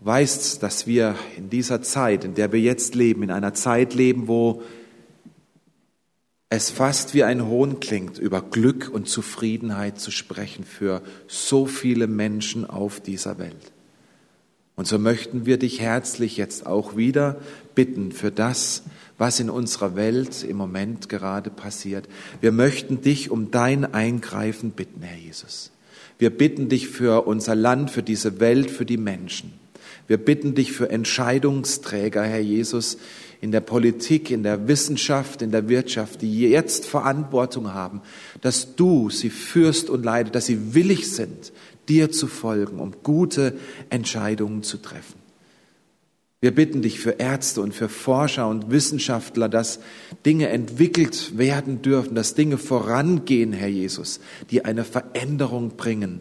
weißt, 0.00 0.62
dass 0.62 0.86
wir 0.86 1.16
in 1.36 1.50
dieser 1.50 1.82
Zeit, 1.82 2.24
in 2.24 2.34
der 2.34 2.52
wir 2.52 2.60
jetzt 2.60 2.94
leben, 2.94 3.22
in 3.22 3.30
einer 3.30 3.54
Zeit 3.54 3.94
leben, 3.94 4.28
wo 4.28 4.62
es 6.50 6.70
fast 6.70 7.14
wie 7.14 7.24
ein 7.24 7.46
Hohn 7.46 7.80
klingt, 7.80 8.18
über 8.18 8.40
Glück 8.42 8.90
und 8.92 9.08
Zufriedenheit 9.08 9.98
zu 9.98 10.10
sprechen 10.10 10.64
für 10.64 11.02
so 11.26 11.66
viele 11.66 12.06
Menschen 12.06 12.68
auf 12.68 13.00
dieser 13.00 13.38
Welt. 13.38 13.72
Und 14.76 14.86
so 14.86 14.98
möchten 14.98 15.46
wir 15.46 15.56
dich 15.58 15.80
herzlich 15.80 16.36
jetzt 16.36 16.66
auch 16.66 16.96
wieder 16.96 17.40
bitten 17.74 18.12
für 18.12 18.30
das, 18.30 18.82
was 19.18 19.38
in 19.38 19.48
unserer 19.48 19.94
Welt 19.94 20.42
im 20.42 20.56
Moment 20.56 21.08
gerade 21.08 21.50
passiert. 21.50 22.08
Wir 22.40 22.50
möchten 22.50 23.00
dich 23.00 23.30
um 23.30 23.50
dein 23.50 23.94
Eingreifen 23.94 24.72
bitten, 24.72 25.02
Herr 25.02 25.18
Jesus. 25.18 25.70
Wir 26.18 26.30
bitten 26.30 26.68
dich 26.68 26.88
für 26.88 27.26
unser 27.26 27.54
Land, 27.54 27.90
für 27.90 28.02
diese 28.02 28.40
Welt, 28.40 28.70
für 28.70 28.84
die 28.84 28.96
Menschen. 28.96 29.52
Wir 30.06 30.18
bitten 30.18 30.54
dich 30.54 30.72
für 30.72 30.90
Entscheidungsträger, 30.90 32.22
Herr 32.22 32.40
Jesus, 32.40 32.98
in 33.40 33.52
der 33.52 33.60
Politik, 33.60 34.30
in 34.30 34.42
der 34.42 34.68
Wissenschaft, 34.68 35.42
in 35.42 35.50
der 35.50 35.68
Wirtschaft, 35.68 36.22
die 36.22 36.40
jetzt 36.40 36.86
Verantwortung 36.86 37.72
haben, 37.72 38.00
dass 38.40 38.76
du 38.76 39.10
sie 39.10 39.30
führst 39.30 39.90
und 39.90 40.04
leidest, 40.04 40.34
dass 40.34 40.46
sie 40.46 40.74
willig 40.74 41.10
sind, 41.10 41.52
dir 41.88 42.10
zu 42.10 42.26
folgen, 42.26 42.78
um 42.78 42.92
gute 43.02 43.54
Entscheidungen 43.90 44.62
zu 44.62 44.78
treffen. 44.78 45.23
Wir 46.44 46.54
bitten 46.54 46.82
dich 46.82 47.00
für 47.00 47.12
Ärzte 47.12 47.62
und 47.62 47.72
für 47.72 47.88
Forscher 47.88 48.46
und 48.46 48.70
Wissenschaftler, 48.70 49.48
dass 49.48 49.80
Dinge 50.26 50.50
entwickelt 50.50 51.38
werden 51.38 51.80
dürfen, 51.80 52.14
dass 52.14 52.34
Dinge 52.34 52.58
vorangehen, 52.58 53.54
Herr 53.54 53.68
Jesus, 53.68 54.20
die 54.50 54.62
eine 54.62 54.84
Veränderung 54.84 55.78
bringen 55.78 56.20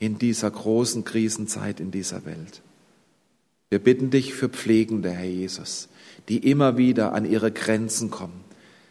in 0.00 0.18
dieser 0.18 0.50
großen 0.50 1.04
Krisenzeit 1.04 1.78
in 1.78 1.92
dieser 1.92 2.26
Welt. 2.26 2.60
Wir 3.70 3.78
bitten 3.78 4.10
dich 4.10 4.34
für 4.34 4.48
Pflegende, 4.48 5.12
Herr 5.12 5.30
Jesus, 5.30 5.88
die 6.28 6.38
immer 6.38 6.76
wieder 6.76 7.12
an 7.12 7.24
ihre 7.24 7.52
Grenzen 7.52 8.10
kommen, 8.10 8.40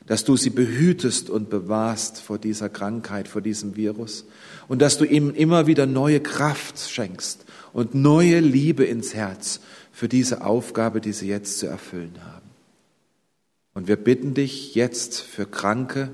dass 0.08 0.24
du 0.24 0.38
sie 0.38 0.52
behütest 0.52 1.30
und 1.30 1.50
bewahrst 1.50 2.22
vor 2.22 2.38
dieser 2.38 2.70
Krankheit, 2.70 3.28
vor 3.28 3.42
diesem 3.42 3.76
Virus 3.76 4.26
und 4.70 4.82
dass 4.82 4.98
du 4.98 5.04
ihnen 5.04 5.36
immer 5.36 5.68
wieder 5.68 5.86
neue 5.86 6.22
Kraft 6.22 6.80
schenkst 6.80 7.44
und 7.74 7.94
neue 7.94 8.40
Liebe 8.40 8.86
ins 8.86 9.14
Herz 9.14 9.60
für 10.02 10.10
diese 10.10 10.44
Aufgabe, 10.44 11.00
die 11.00 11.14
sie 11.14 11.28
jetzt 11.28 11.60
zu 11.60 11.68
erfüllen 11.68 12.16
haben. 12.26 12.50
Und 13.76 13.88
wir 13.88 13.98
bitten 13.98 14.34
dich 14.34 14.74
jetzt 14.74 15.22
für 15.22 15.46
Kranke 15.46 16.10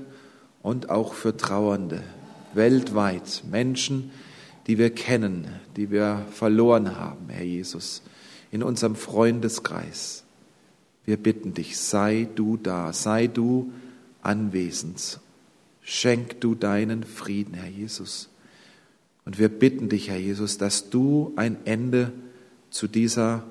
und 0.60 0.90
auch 0.90 1.14
für 1.14 1.38
Trauernde 1.38 2.02
weltweit, 2.52 3.44
Menschen, 3.50 4.10
die 4.66 4.76
wir 4.76 4.90
kennen, 4.90 5.48
die 5.76 5.90
wir 5.90 6.26
verloren 6.30 6.98
haben, 6.98 7.30
Herr 7.30 7.46
Jesus, 7.46 8.02
in 8.50 8.62
unserem 8.62 8.94
Freundeskreis. 8.94 10.22
Wir 11.06 11.16
bitten 11.16 11.54
dich, 11.54 11.78
sei 11.78 12.28
du 12.34 12.58
da, 12.58 12.92
sei 12.92 13.26
du 13.26 13.72
anwesend. 14.20 15.18
Schenk 15.80 16.42
du 16.42 16.54
deinen 16.54 17.04
Frieden, 17.04 17.54
Herr 17.54 17.70
Jesus. 17.70 18.28
Und 19.24 19.38
wir 19.38 19.48
bitten 19.48 19.88
dich, 19.88 20.10
Herr 20.10 20.18
Jesus, 20.18 20.58
dass 20.58 20.90
du 20.90 21.32
ein 21.36 21.56
Ende 21.64 22.12
zu 22.68 22.86
dieser 22.86 23.44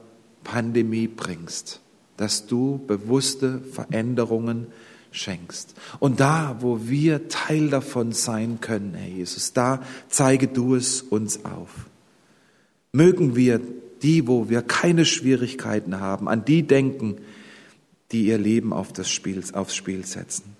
Pandemie 0.43 1.07
bringst, 1.07 1.81
dass 2.17 2.47
du 2.47 2.79
bewusste 2.87 3.61
Veränderungen 3.71 4.67
schenkst. 5.11 5.75
Und 5.99 6.19
da, 6.19 6.57
wo 6.59 6.87
wir 6.87 7.27
Teil 7.27 7.69
davon 7.69 8.11
sein 8.11 8.59
können, 8.61 8.93
Herr 8.93 9.09
Jesus, 9.09 9.53
da 9.53 9.81
zeige 10.09 10.47
du 10.47 10.75
es 10.75 11.01
uns 11.01 11.45
auf. 11.45 11.87
Mögen 12.91 13.35
wir 13.35 13.61
die, 14.01 14.27
wo 14.27 14.49
wir 14.49 14.61
keine 14.61 15.05
Schwierigkeiten 15.05 15.99
haben, 15.99 16.27
an 16.27 16.45
die 16.45 16.63
denken, 16.63 17.17
die 18.11 18.27
ihr 18.27 18.37
Leben 18.37 18.73
auf 18.73 18.93
das 18.93 19.09
Spiel, 19.09 19.43
aufs 19.53 19.75
Spiel 19.75 20.05
setzen. 20.05 20.55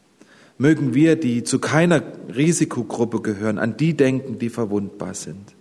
Mögen 0.58 0.94
wir, 0.94 1.16
die 1.16 1.44
zu 1.44 1.60
keiner 1.60 2.02
Risikogruppe 2.36 3.22
gehören, 3.22 3.60
an 3.60 3.78
die 3.78 3.96
denken, 3.96 4.40
die 4.40 4.50
verwundbar 4.50 5.14
sind. 5.14 5.54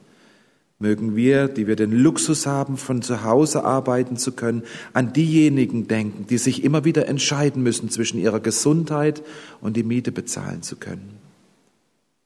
Mögen 0.78 1.16
wir, 1.16 1.48
die 1.48 1.66
wir 1.66 1.76
den 1.76 1.92
Luxus 1.92 2.46
haben, 2.46 2.76
von 2.76 3.00
zu 3.00 3.24
Hause 3.24 3.64
arbeiten 3.64 4.16
zu 4.16 4.32
können, 4.32 4.62
an 4.92 5.12
diejenigen 5.12 5.88
denken, 5.88 6.26
die 6.26 6.36
sich 6.36 6.64
immer 6.64 6.84
wieder 6.84 7.08
entscheiden 7.08 7.62
müssen 7.62 7.88
zwischen 7.88 8.18
ihrer 8.18 8.40
Gesundheit 8.40 9.22
und 9.62 9.76
die 9.76 9.82
Miete 9.82 10.12
bezahlen 10.12 10.62
zu 10.62 10.76
können. 10.76 11.16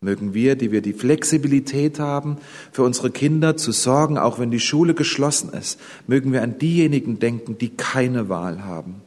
Mögen 0.00 0.34
wir, 0.34 0.56
die 0.56 0.72
wir 0.72 0.80
die 0.80 0.94
Flexibilität 0.94 2.00
haben, 2.00 2.38
für 2.72 2.82
unsere 2.82 3.10
Kinder 3.10 3.56
zu 3.56 3.70
sorgen, 3.70 4.18
auch 4.18 4.38
wenn 4.38 4.50
die 4.50 4.58
Schule 4.58 4.94
geschlossen 4.94 5.52
ist, 5.52 5.78
mögen 6.06 6.32
wir 6.32 6.42
an 6.42 6.58
diejenigen 6.58 7.18
denken, 7.18 7.58
die 7.58 7.68
keine 7.68 8.28
Wahl 8.28 8.64
haben 8.64 9.02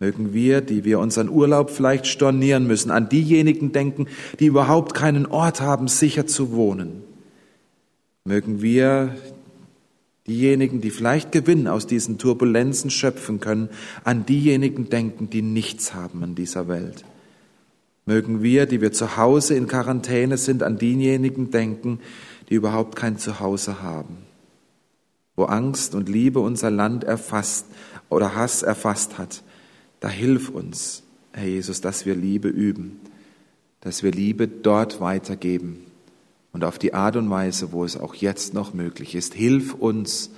Mögen 0.00 0.32
wir, 0.32 0.60
die 0.60 0.84
wir 0.84 1.00
unseren 1.00 1.28
Urlaub 1.28 1.70
vielleicht 1.70 2.06
stornieren 2.06 2.68
müssen, 2.68 2.92
an 2.92 3.08
diejenigen 3.08 3.72
denken, 3.72 4.06
die 4.38 4.46
überhaupt 4.46 4.94
keinen 4.94 5.26
Ort 5.26 5.60
haben, 5.60 5.88
sicher 5.88 6.26
zu 6.26 6.52
wohnen. 6.52 7.02
Mögen 8.28 8.60
wir 8.60 9.16
diejenigen, 10.26 10.82
die 10.82 10.90
vielleicht 10.90 11.32
Gewinn 11.32 11.66
aus 11.66 11.86
diesen 11.86 12.18
Turbulenzen 12.18 12.90
schöpfen 12.90 13.40
können, 13.40 13.70
an 14.04 14.26
diejenigen 14.26 14.90
denken, 14.90 15.30
die 15.30 15.40
nichts 15.40 15.94
haben 15.94 16.22
an 16.22 16.34
dieser 16.34 16.68
Welt. 16.68 17.06
Mögen 18.04 18.42
wir, 18.42 18.66
die 18.66 18.82
wir 18.82 18.92
zu 18.92 19.16
Hause 19.16 19.54
in 19.54 19.66
Quarantäne 19.66 20.36
sind, 20.36 20.62
an 20.62 20.76
diejenigen 20.76 21.50
denken, 21.50 22.00
die 22.50 22.56
überhaupt 22.56 22.96
kein 22.96 23.16
Zuhause 23.16 23.80
haben. 23.80 24.18
Wo 25.34 25.44
Angst 25.44 25.94
und 25.94 26.10
Liebe 26.10 26.40
unser 26.40 26.70
Land 26.70 27.04
erfasst 27.04 27.64
oder 28.10 28.34
Hass 28.34 28.62
erfasst 28.62 29.16
hat, 29.16 29.42
da 30.00 30.10
hilf 30.10 30.50
uns, 30.50 31.02
Herr 31.32 31.46
Jesus, 31.46 31.80
dass 31.80 32.04
wir 32.04 32.14
Liebe 32.14 32.48
üben, 32.48 33.00
dass 33.80 34.02
wir 34.02 34.10
Liebe 34.10 34.48
dort 34.48 35.00
weitergeben 35.00 35.87
und 36.58 36.64
auf 36.64 36.76
die 36.76 36.92
Art 36.92 37.14
und 37.14 37.30
Weise, 37.30 37.70
wo 37.70 37.84
es 37.84 37.96
auch 37.96 38.16
jetzt 38.16 38.52
noch 38.52 38.74
möglich 38.74 39.14
ist. 39.14 39.32
Hilf 39.32 39.74
uns, 39.74 40.30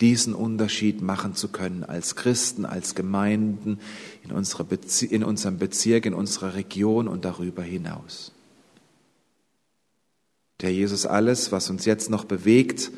diesen 0.00 0.34
Unterschied 0.34 1.02
machen 1.02 1.36
zu 1.36 1.46
können 1.46 1.84
als 1.84 2.16
Christen, 2.16 2.64
als 2.64 2.96
Gemeinden, 2.96 3.78
in, 4.24 4.32
unserer 4.32 4.64
Bezie 4.64 5.06
in 5.06 5.22
unserem 5.22 5.58
Bezirk, 5.58 6.04
in 6.04 6.14
unserer 6.14 6.56
Region 6.56 7.06
und 7.06 7.24
darüber 7.24 7.62
hinaus. 7.62 8.32
Der 10.62 10.72
Jesus, 10.72 11.06
alles, 11.06 11.52
was 11.52 11.70
uns 11.70 11.84
jetzt 11.84 12.10
noch 12.10 12.24
bewegt, 12.24 12.90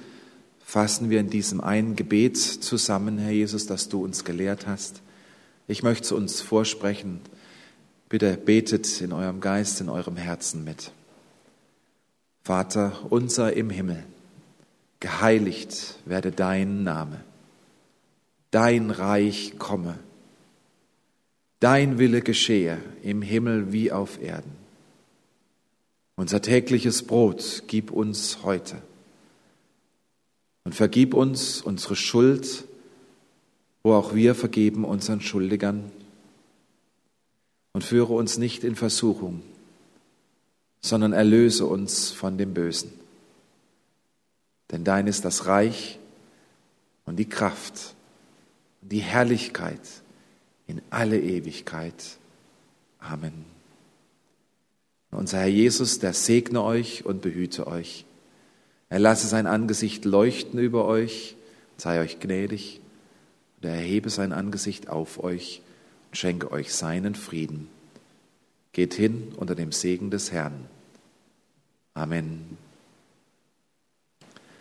fassen 0.65 1.11
wir 1.11 1.21
in 1.21 1.29
diesem 1.29 1.61
einen 1.61 1.97
Gebet 1.97 2.39
zusammen, 2.39 3.19
Herr 3.19 3.33
Jesus, 3.33 3.67
das 3.67 3.91
du 3.91 4.03
uns 4.03 4.25
gelehrt 4.25 4.67
hast. 4.67 5.03
Ich 5.69 5.83
möchte 5.83 6.15
uns 6.15 6.41
vorsprechen. 6.41 7.21
Bitte 8.09 8.39
betet 8.39 9.03
in 9.03 9.13
eurem 9.13 9.43
Geist, 9.43 9.83
in 9.83 9.91
eurem 9.91 10.17
Herzen 10.17 10.65
mit. 10.65 10.93
Vater 12.43 13.07
unser 13.11 13.53
im 13.55 13.71
Himmel, 13.71 14.05
geheiligt 14.99 15.99
werde 16.05 16.33
dein 16.33 16.83
Name, 16.83 17.23
dein 18.51 18.91
Reich 18.91 19.59
komme, 19.59 19.99
dein 21.61 21.99
Wille 21.99 22.23
geschehe 22.23 22.79
im 23.03 23.23
Himmel 23.23 23.73
wie 23.73 23.93
auf 23.93 24.21
Erden. 24.21 24.53
Unser 26.17 26.43
tägliches 26.43 27.03
Brot 27.03 27.65
gib 27.67 27.91
uns 27.91 28.43
heute 28.43 28.83
und 30.65 30.75
vergib 30.75 31.15
uns 31.15 31.63
unsere 31.63 31.97
Schuld, 31.97 32.65
wo 33.83 33.95
auch 33.95 34.15
wir 34.15 34.35
vergeben 34.35 34.85
unseren 34.85 35.21
Schuldigern. 35.21 35.91
Und 37.73 37.85
führe 37.85 38.13
uns 38.15 38.37
nicht 38.37 38.65
in 38.65 38.75
Versuchung, 38.75 39.43
sondern 40.81 41.13
erlöse 41.13 41.67
uns 41.67 42.11
von 42.11 42.39
dem 42.39 42.55
Bösen. 42.55 42.93
Denn 44.71 44.85
dein 44.85 45.07
ist 45.07 45.25
das 45.25 45.47
Reich 45.47 45.99
und 47.05 47.17
die 47.17 47.29
Kraft 47.29 47.95
und 48.83 48.93
die 48.93 49.01
Herrlichkeit 49.01 49.81
in 50.67 50.81
alle 50.91 51.21
Ewigkeit. 51.21 52.19
Amen. 52.99 53.45
Unser 55.11 55.39
Herr 55.39 55.49
Jesus, 55.49 55.99
der 55.99 56.13
segne 56.13 56.63
euch 56.63 57.05
und 57.05 57.21
behüte 57.21 57.67
euch. 57.67 58.05
Er 58.89 59.01
lasse 59.01 59.27
sein 59.27 59.47
Angesicht 59.47 60.05
leuchten 60.05 60.61
über 60.61 60.85
euch, 60.85 61.37
sei 61.77 62.01
euch 62.01 62.21
gnädig 62.21 62.81
und 63.57 63.69
er 63.69 63.75
erhebe 63.75 64.11
sein 64.11 64.33
Angesicht 64.33 64.89
auf 64.89 65.23
euch 65.23 65.63
und 66.09 66.17
schenke 66.17 66.53
euch 66.53 66.73
seinen 66.73 67.15
Frieden. 67.15 67.69
Geht 68.73 68.95
hin 68.95 69.33
unter 69.37 69.55
dem 69.55 69.73
Segen 69.73 70.11
des 70.11 70.33
Herrn. 70.33 70.69
Amen. 71.95 72.57